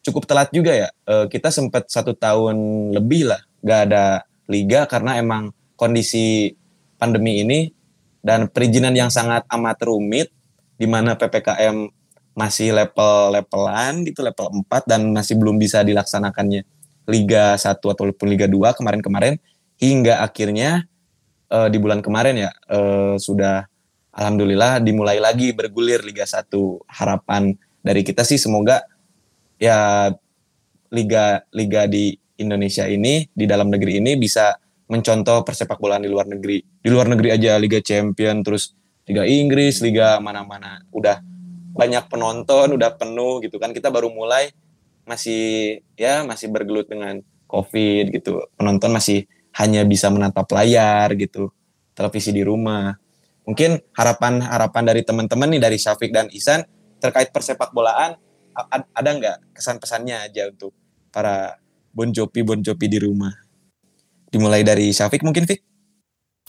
cukup 0.00 0.24
telat 0.24 0.48
juga 0.56 0.72
ya. 0.72 0.88
E, 1.04 1.28
kita 1.28 1.52
sempat 1.52 1.84
satu 1.92 2.16
tahun 2.16 2.56
lebih 2.96 3.28
lah 3.28 3.44
gak 3.60 3.80
ada 3.92 4.24
liga 4.48 4.88
karena 4.88 5.20
emang 5.20 5.52
kondisi 5.76 6.56
pandemi 6.96 7.44
ini 7.44 7.68
dan 8.24 8.48
perizinan 8.48 8.96
yang 8.96 9.12
sangat 9.12 9.44
amat 9.52 9.84
rumit 9.84 10.32
di 10.80 10.88
mana 10.88 11.12
PPKM 11.12 11.92
masih 12.32 12.72
level-levelan 12.72 14.00
gitu 14.08 14.24
level 14.24 14.64
4 14.64 14.88
dan 14.88 15.12
masih 15.12 15.36
belum 15.36 15.60
bisa 15.60 15.84
dilaksanakannya 15.84 16.64
Liga 17.06 17.54
1 17.54 17.78
ataupun 17.78 18.26
Liga 18.26 18.50
2 18.50 18.76
kemarin-kemarin 18.76 19.38
hingga 19.78 20.20
akhirnya 20.20 20.84
uh, 21.50 21.70
di 21.70 21.78
bulan 21.78 22.02
kemarin 22.02 22.48
ya 22.48 22.50
uh, 22.70 23.14
sudah 23.16 23.66
alhamdulillah 24.12 24.82
dimulai 24.82 25.22
lagi 25.22 25.54
bergulir 25.54 26.02
Liga 26.02 26.26
1. 26.26 26.50
Harapan 26.90 27.54
dari 27.80 28.02
kita 28.02 28.26
sih 28.26 28.36
semoga 28.36 28.82
ya 29.56 30.10
liga 30.90 31.42
liga 31.54 31.86
di 31.86 32.14
Indonesia 32.36 32.84
ini 32.84 33.24
di 33.32 33.44
dalam 33.48 33.72
negeri 33.72 33.98
ini 34.02 34.18
bisa 34.18 34.52
mencontoh 34.86 35.42
persepak 35.42 35.78
bolaan 35.78 36.04
di 36.04 36.10
luar 36.10 36.26
negeri. 36.30 36.62
Di 36.62 36.88
luar 36.92 37.10
negeri 37.10 37.34
aja 37.34 37.58
Liga 37.58 37.82
Champion 37.82 38.42
terus 38.44 38.74
Liga 39.06 39.26
Inggris, 39.26 39.82
Liga 39.82 40.18
mana-mana 40.22 40.82
udah 40.94 41.22
banyak 41.76 42.06
penonton, 42.08 42.74
udah 42.78 42.90
penuh 42.94 43.42
gitu 43.42 43.58
kan. 43.58 43.74
Kita 43.74 43.90
baru 43.90 44.10
mulai 44.10 44.50
masih 45.06 45.80
ya 45.94 46.26
masih 46.26 46.50
bergelut 46.50 46.90
dengan 46.90 47.22
covid 47.46 48.10
gitu. 48.10 48.44
Penonton 48.58 48.92
masih 48.92 49.24
hanya 49.56 49.86
bisa 49.86 50.12
menatap 50.12 50.50
layar 50.52 51.14
gitu 51.16 51.54
televisi 51.96 52.34
di 52.34 52.44
rumah. 52.44 52.98
Mungkin 53.46 53.78
harapan 53.94 54.42
harapan 54.42 54.82
dari 54.84 55.06
teman-teman 55.06 55.48
nih 55.56 55.62
dari 55.62 55.78
Syafiq 55.78 56.10
dan 56.10 56.28
Isan 56.34 56.66
terkait 56.98 57.30
persepak 57.30 57.70
bolaan 57.70 58.18
ada 58.92 59.10
nggak 59.12 59.56
kesan 59.56 59.78
pesannya 59.78 60.26
aja 60.26 60.50
untuk 60.50 60.74
para 61.14 61.56
Bon 61.94 62.08
Jopi 62.10 62.42
Bon 62.42 62.58
Jopi 62.58 62.90
di 62.90 62.98
rumah? 63.00 63.32
Dimulai 64.28 64.66
dari 64.66 64.90
Syafiq 64.90 65.22
mungkin 65.22 65.46
Fik? 65.46 65.60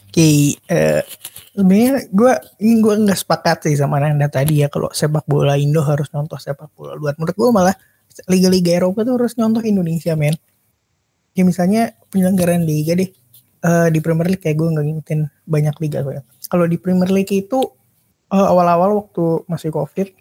Oke, 0.07 0.23
okay, 0.23 0.37
uh, 0.71 1.03
sebenarnya 1.53 2.09
gue 2.09 2.33
gue 2.57 2.95
nggak 3.05 3.19
sepakat 3.21 3.67
sih 3.69 3.75
sama 3.75 3.99
anda 4.01 4.31
tadi 4.31 4.63
ya 4.63 4.71
kalau 4.71 4.87
sepak 4.89 5.27
bola 5.27 5.59
Indo 5.59 5.83
harus 5.83 6.09
nonton 6.15 6.39
sepak 6.39 6.73
bola 6.73 6.95
luar. 6.95 7.13
Menurut 7.19 7.35
gue 7.37 7.49
malah 7.53 7.75
liga-liga 8.25 8.82
Eropa 8.82 9.06
tuh 9.06 9.21
harus 9.21 9.38
nyontoh 9.38 9.62
Indonesia 9.62 10.17
men. 10.17 10.34
Ya 11.38 11.45
misalnya 11.45 11.93
penyelenggaraan 12.10 12.65
liga 12.65 12.97
deh. 12.97 13.13
Uh, 13.58 13.89
di 13.89 13.97
Premier 14.01 14.30
League 14.30 14.41
kayak 14.45 14.53
gue 14.53 14.69
nggak 14.69 14.86
ngikutin 14.86 15.19
banyak 15.49 15.75
liga 15.82 16.06
gue 16.06 16.21
kalau 16.47 16.65
di 16.65 16.80
Premier 16.80 17.12
League 17.12 17.32
itu 17.32 17.60
uh, 18.32 18.47
awal-awal 18.47 19.03
waktu 19.03 19.43
masih 19.45 19.69
covid 19.71 20.15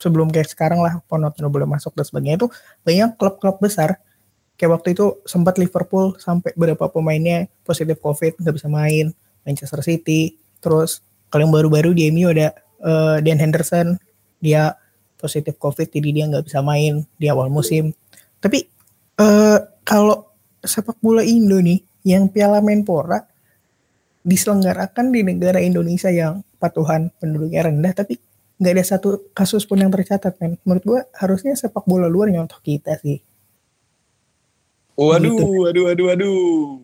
sebelum 0.00 0.32
kayak 0.32 0.48
sekarang 0.48 0.80
lah 0.80 1.02
penonton 1.04 1.50
boleh 1.50 1.68
masuk 1.68 1.92
dan 1.92 2.06
sebagainya 2.06 2.36
itu 2.40 2.48
banyak 2.86 3.10
klub-klub 3.20 3.60
besar. 3.60 4.00
Kayak 4.56 4.80
waktu 4.80 4.88
itu 4.96 5.20
sempat 5.28 5.60
Liverpool 5.60 6.16
sampai 6.16 6.56
beberapa 6.56 6.88
pemainnya 6.88 7.50
positif 7.66 8.00
covid 8.00 8.38
nggak 8.40 8.54
bisa 8.56 8.68
main. 8.70 9.12
Manchester 9.44 9.80
City 9.84 10.36
terus 10.60 11.04
kalau 11.28 11.48
yang 11.48 11.52
baru-baru 11.52 11.96
di 11.96 12.08
MU 12.12 12.28
ada 12.28 12.52
uh, 12.84 13.18
Dan 13.24 13.40
Henderson 13.40 13.96
dia 14.40 14.76
positif 15.20 15.60
covid 15.60 15.92
jadi 15.92 16.08
dia 16.10 16.24
nggak 16.26 16.48
bisa 16.48 16.64
main 16.64 17.04
di 17.20 17.28
awal 17.28 17.52
musim. 17.52 17.92
Tapi 18.40 18.64
uh, 19.20 19.60
kalau 19.84 20.32
sepak 20.64 20.96
bola 21.04 21.20
Indo 21.20 21.60
nih 21.60 21.84
yang 22.08 22.32
Piala 22.32 22.64
Menpora 22.64 23.20
diselenggarakan 24.24 25.12
di 25.12 25.20
negara 25.24 25.60
Indonesia 25.60 26.08
yang 26.08 26.40
patuhan 26.60 27.12
penduduknya 27.20 27.68
rendah 27.68 27.92
tapi 27.92 28.20
nggak 28.60 28.72
ada 28.76 28.84
satu 28.84 29.32
kasus 29.32 29.64
pun 29.64 29.80
yang 29.80 29.88
tercatat 29.88 30.36
kan 30.36 30.56
menurut 30.68 30.84
gua 30.84 31.00
harusnya 31.16 31.56
sepak 31.56 31.84
bola 31.88 32.08
luar 32.08 32.32
nyontoh 32.32 32.60
kita 32.60 32.96
sih. 33.00 33.20
Waduh, 35.00 35.32
gitu. 35.32 35.44
waduh, 35.64 35.84
waduh, 35.88 36.06
waduh, 36.12 36.36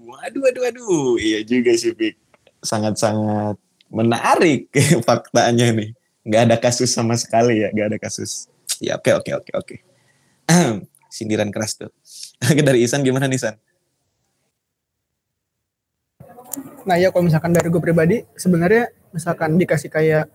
waduh, 0.09 0.40
waduh, 0.40 0.62
waduh, 0.64 1.12
iya 1.20 1.44
juga 1.44 1.77
sih, 1.77 1.92
Pik. 1.92 2.16
Sangat-sangat 2.64 3.61
menarik 3.92 4.72
faktanya 5.07 5.72
nih 5.77 5.95
nggak 6.26 6.42
ada 6.50 6.56
kasus 6.58 6.90
sama 6.90 7.14
sekali 7.14 7.62
ya 7.62 7.70
nggak 7.70 7.86
ada 7.94 7.98
kasus. 8.02 8.50
Ya 8.82 8.98
oke 8.98 9.14
oke 9.14 9.30
oke 9.30 9.50
oke. 9.54 9.76
Sindiran 11.08 11.54
keras 11.54 11.78
tuh. 11.78 11.94
Dari 12.42 12.82
Isan 12.82 13.06
gimana 13.06 13.30
nih 13.30 13.38
Isan? 13.38 13.54
Nah 16.82 16.98
ya 16.98 17.14
kalau 17.14 17.30
misalkan 17.30 17.54
dari 17.54 17.70
gue 17.70 17.82
pribadi 17.82 18.26
sebenarnya 18.34 18.90
misalkan 19.14 19.54
dikasih 19.56 19.90
kayak 19.90 20.26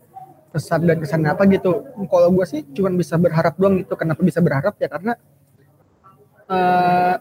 pesan 0.52 0.84
dan 0.84 1.00
kesan 1.00 1.24
apa 1.24 1.48
gitu 1.48 1.88
kalau 2.12 2.28
gue 2.36 2.44
sih 2.44 2.68
cuma 2.76 2.92
bisa 2.92 3.20
berharap 3.20 3.60
doang 3.60 3.84
gitu. 3.84 3.94
Kenapa 4.00 4.24
bisa 4.24 4.40
berharap? 4.40 4.76
Ya 4.80 4.88
karena 4.88 5.14
uh, 6.48 7.16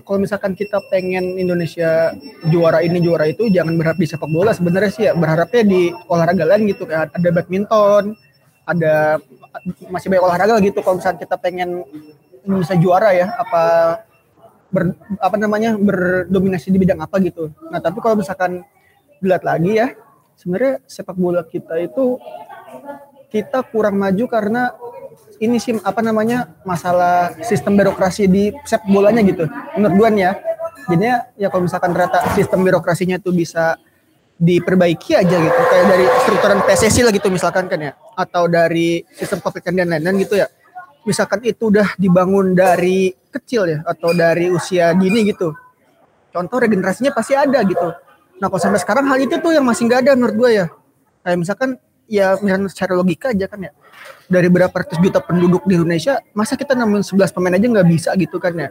kalau 0.00 0.24
misalkan 0.24 0.56
kita 0.56 0.80
pengen 0.88 1.36
Indonesia 1.36 2.16
juara 2.48 2.80
ini 2.80 2.96
juara 3.04 3.28
itu 3.28 3.52
jangan 3.52 3.76
berharap 3.76 4.00
di 4.00 4.08
sepak 4.08 4.30
bola 4.32 4.56
sebenarnya 4.56 4.90
sih 4.90 5.04
ya. 5.04 5.12
Berharapnya 5.12 5.62
di 5.68 5.92
olahraga 6.08 6.48
lain 6.48 6.72
gitu. 6.72 6.88
Kayak 6.88 7.12
ada 7.12 7.28
badminton 7.28 8.16
ada 8.64 9.20
masih 9.92 10.08
banyak 10.08 10.24
olahraga 10.24 10.56
gitu. 10.64 10.80
Kalau 10.80 10.96
misalkan 10.96 11.20
kita 11.20 11.36
pengen 11.36 11.84
Indonesia 12.40 12.76
juara 12.80 13.12
ya 13.12 13.36
apa 13.36 13.62
ber, 14.72 14.96
apa 15.20 15.36
namanya 15.36 15.76
berdominasi 15.76 16.72
di 16.72 16.80
bidang 16.80 17.04
apa 17.04 17.20
gitu. 17.20 17.52
Nah 17.68 17.84
tapi 17.84 18.00
kalau 18.00 18.16
misalkan 18.16 18.64
dilihat 19.20 19.44
lagi 19.44 19.76
ya 19.76 19.92
sebenarnya 20.40 20.80
sepak 20.88 21.14
bola 21.20 21.44
kita 21.44 21.76
itu 21.78 22.16
kita 23.28 23.60
kurang 23.68 24.00
maju 24.00 24.24
karena 24.24 24.72
ini 25.42 25.58
sih 25.58 25.74
apa 25.82 25.98
namanya 25.98 26.46
masalah 26.62 27.34
sistem 27.42 27.74
birokrasi 27.74 28.30
di 28.30 28.54
sepak 28.62 28.86
bolanya 28.86 29.26
gitu 29.26 29.50
menurut 29.74 29.94
gue 29.98 30.08
ya. 30.22 30.32
Jadinya 30.86 31.26
ya 31.34 31.46
kalau 31.50 31.66
misalkan 31.66 31.90
ternyata 31.94 32.18
sistem 32.34 32.62
birokrasinya 32.62 33.18
itu 33.18 33.30
bisa 33.34 33.74
diperbaiki 34.38 35.14
aja 35.14 35.36
gitu 35.38 35.60
kayak 35.70 35.86
dari 35.86 36.06
strukturan 36.26 36.58
PSSI 36.66 37.00
lah 37.06 37.12
gitu 37.14 37.30
misalkan 37.30 37.70
kan 37.70 37.78
ya 37.78 37.92
atau 38.18 38.50
dari 38.50 39.06
sistem 39.14 39.38
covid 39.38 39.62
dan 39.62 39.90
lain-lain 39.90 40.22
gitu 40.22 40.38
ya. 40.38 40.46
Misalkan 41.02 41.42
itu 41.42 41.74
udah 41.74 41.98
dibangun 41.98 42.54
dari 42.54 43.10
kecil 43.34 43.66
ya 43.66 43.78
atau 43.82 44.14
dari 44.14 44.46
usia 44.46 44.94
dini 44.94 45.26
gitu. 45.26 45.50
Contoh 46.30 46.62
regenerasinya 46.62 47.10
pasti 47.10 47.34
ada 47.34 47.58
gitu. 47.66 47.90
Nah 48.38 48.46
kalau 48.46 48.62
sampai 48.62 48.78
sekarang 48.78 49.10
hal 49.10 49.18
itu 49.18 49.42
tuh 49.42 49.50
yang 49.54 49.66
masih 49.66 49.90
nggak 49.90 50.06
ada 50.06 50.12
menurut 50.14 50.36
gue 50.38 50.50
ya. 50.62 50.66
Kayak 51.26 51.38
misalkan 51.38 51.70
ya 52.06 52.38
misalkan 52.38 52.66
secara 52.70 52.92
logika 52.94 53.34
aja 53.34 53.46
kan 53.50 53.58
ya 53.66 53.74
dari 54.32 54.48
berapa 54.48 54.72
ratus 54.72 54.96
juta 54.96 55.20
penduduk 55.20 55.68
di 55.68 55.76
Indonesia 55.76 56.16
masa 56.32 56.56
kita 56.56 56.72
nemuin 56.72 57.04
11 57.04 57.36
pemain 57.36 57.52
aja 57.52 57.66
nggak 57.68 57.88
bisa 57.92 58.10
gitu 58.16 58.40
kan 58.40 58.56
ya? 58.56 58.68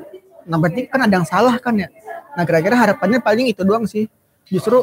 Nah 0.50 0.58
berarti 0.58 0.90
kan 0.90 1.06
ada 1.06 1.14
yang 1.14 1.28
salah 1.30 1.62
kan 1.62 1.78
ya? 1.78 1.94
Nah 2.34 2.44
kira-kira 2.50 2.74
harapannya 2.74 3.22
paling 3.22 3.54
itu 3.54 3.62
doang 3.62 3.86
sih. 3.86 4.10
Justru 4.50 4.82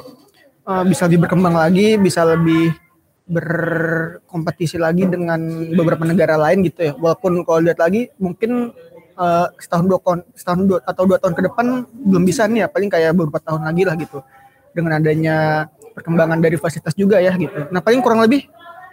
uh, 0.62 0.84
bisa 0.86 1.10
lebih 1.10 1.26
berkembang 1.26 1.58
lagi 1.58 1.98
bisa 1.98 2.22
lebih 2.22 2.70
berkompetisi 3.28 4.80
lagi 4.80 5.04
dengan 5.04 5.42
beberapa 5.74 6.06
negara 6.06 6.38
lain 6.38 6.62
gitu 6.62 6.80
ya. 6.86 6.92
Walaupun 6.94 7.42
kalau 7.42 7.60
lihat 7.66 7.82
lagi 7.82 8.14
mungkin 8.22 8.70
uh, 9.18 9.46
setahun 9.58 9.84
dua 9.90 9.98
setahun 10.38 10.60
dua 10.62 10.78
atau 10.86 11.02
dua 11.04 11.18
tahun 11.18 11.34
ke 11.34 11.42
depan 11.50 11.66
belum 11.90 12.22
bisa 12.22 12.46
nih 12.46 12.64
ya. 12.64 12.66
Paling 12.70 12.86
kayak 12.86 13.18
beberapa 13.18 13.42
tahun 13.42 13.66
lagi 13.66 13.82
lah 13.82 13.98
gitu. 13.98 14.22
Dengan 14.72 15.02
adanya 15.02 15.66
perkembangan 15.98 16.38
dari 16.38 16.54
fasilitas 16.54 16.94
juga 16.94 17.18
ya 17.18 17.34
gitu. 17.34 17.66
Nah 17.74 17.82
paling 17.82 17.98
kurang 17.98 18.22
lebih 18.22 18.46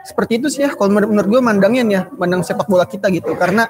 seperti 0.06 0.38
itu 0.38 0.48
sih 0.54 0.62
ya 0.64 0.72
kalau 0.78 0.94
menurut 0.94 1.26
gue 1.26 1.42
mandangnya 1.42 1.84
ya 1.90 2.02
mandang 2.14 2.46
sepak 2.46 2.70
bola 2.70 2.86
kita 2.86 3.10
gitu. 3.10 3.34
Karena 3.34 3.66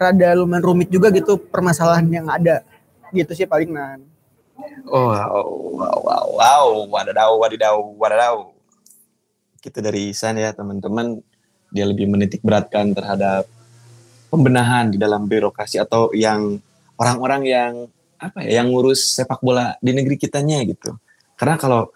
rada 0.00 0.28
lumayan 0.32 0.64
rumit 0.64 0.88
juga 0.88 1.12
gitu 1.12 1.36
permasalahan 1.36 2.08
yang 2.08 2.26
ada 2.32 2.64
gitu 3.12 3.36
sih 3.36 3.44
paling 3.44 3.70
nan. 3.70 4.00
Oh 4.88 5.12
wow 5.12 5.44
wow 5.76 5.96
wow 6.00 6.26
wow. 6.32 6.66
Wadadau 6.88 7.44
wadidau 7.44 7.76
kita 9.60 9.84
dari 9.84 10.16
Isan 10.16 10.40
ya 10.40 10.56
teman-teman. 10.56 11.20
Dia 11.68 11.84
lebih 11.84 12.08
menitik 12.08 12.40
beratkan 12.40 12.96
terhadap 12.96 13.44
pembenahan 14.32 14.88
di 14.88 14.96
dalam 14.96 15.28
birokrasi 15.28 15.76
atau 15.82 16.08
yang 16.16 16.56
orang-orang 16.96 17.42
yang 17.44 17.72
apa 18.16 18.40
ya 18.48 18.64
yang 18.64 18.72
ngurus 18.72 19.12
sepak 19.12 19.44
bola 19.44 19.76
di 19.84 19.92
negeri 19.92 20.16
kitanya 20.16 20.64
gitu. 20.64 20.96
Karena 21.36 21.60
kalau 21.60 21.92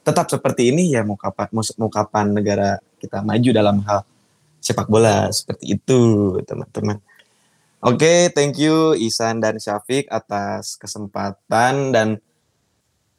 tetap 0.00 0.32
seperti 0.32 0.72
ini 0.72 0.88
ya 0.88 1.04
mau 1.04 1.20
kapan 1.20 1.52
mau 1.52 1.90
kapan 1.92 2.32
negara 2.32 2.80
kita 3.00 3.24
maju 3.24 3.50
dalam 3.50 3.80
hal 3.88 4.04
sepak 4.60 4.86
bola 4.92 5.32
seperti 5.32 5.80
itu 5.80 6.36
teman-teman. 6.44 7.00
Oke, 7.80 7.96
okay, 7.96 8.20
thank 8.36 8.60
you 8.60 8.92
Isan 8.92 9.40
dan 9.40 9.56
Syafiq 9.56 10.04
atas 10.12 10.76
kesempatan 10.76 11.96
dan 11.96 12.20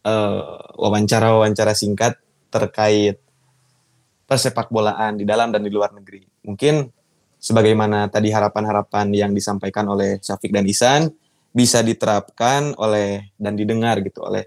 uh, 0.06 0.62
wawancara-wawancara 0.78 1.74
singkat 1.74 2.22
terkait 2.54 3.18
persepak 4.30 4.70
bolaan 4.70 5.18
di 5.18 5.26
dalam 5.26 5.50
dan 5.50 5.66
di 5.66 5.74
luar 5.74 5.98
negeri. 5.98 6.22
Mungkin 6.46 6.94
sebagaimana 7.42 8.06
tadi 8.14 8.30
harapan-harapan 8.30 9.10
yang 9.18 9.34
disampaikan 9.34 9.90
oleh 9.90 10.22
Syafiq 10.22 10.54
dan 10.54 10.70
Isan 10.70 11.10
bisa 11.52 11.82
diterapkan 11.82 12.78
oleh 12.78 13.34
dan 13.42 13.58
didengar 13.58 13.98
gitu 14.06 14.24
oleh 14.24 14.46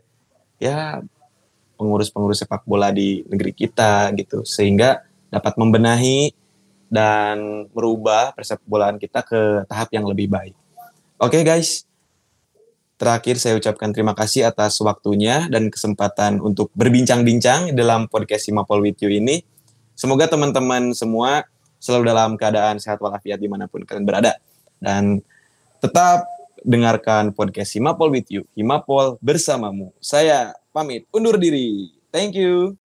ya 0.63 1.03
pengurus-pengurus 1.77 2.47
sepak 2.47 2.65
bola 2.65 2.95
di 2.95 3.27
negeri 3.29 3.53
kita 3.53 4.15
gitu 4.17 4.47
sehingga 4.47 5.05
dapat 5.35 5.59
membenahi 5.59 6.31
dan 6.87 7.67
merubah 7.75 8.31
persepak 8.39 8.63
bolaan 8.71 9.03
kita 9.03 9.27
ke 9.27 9.67
tahap 9.67 9.91
yang 9.91 10.07
lebih 10.07 10.31
baik. 10.31 10.55
Oke 11.19 11.41
okay, 11.41 11.43
guys, 11.43 11.91
terakhir 12.95 13.43
saya 13.43 13.59
ucapkan 13.59 13.91
terima 13.91 14.15
kasih 14.15 14.47
atas 14.47 14.79
waktunya 14.79 15.51
dan 15.51 15.75
kesempatan 15.75 16.39
untuk 16.39 16.71
berbincang-bincang 16.79 17.75
dalam 17.75 18.07
podcast 18.07 18.47
Simapol 18.47 18.79
With 18.79 19.03
You 19.03 19.11
ini. 19.11 19.43
Semoga 19.99 20.31
teman-teman 20.31 20.95
semua 20.95 21.47
selalu 21.83 22.15
dalam 22.15 22.39
keadaan 22.39 22.79
sehat 22.79 23.03
walafiat 23.03 23.43
di 23.43 23.51
mana 23.51 23.67
pun 23.67 23.83
kalian 23.83 24.07
berada. 24.07 24.39
Dan 24.79 25.23
tetap 25.85 26.25
dengarkan 26.65 27.37
podcast 27.37 27.77
Himapol 27.77 28.09
with 28.09 28.27
you. 28.33 28.49
Himapol 28.57 29.21
bersamamu. 29.21 29.93
Saya 30.01 30.57
pamit 30.73 31.05
undur 31.13 31.37
diri. 31.37 31.93
Thank 32.09 32.41
you. 32.41 32.81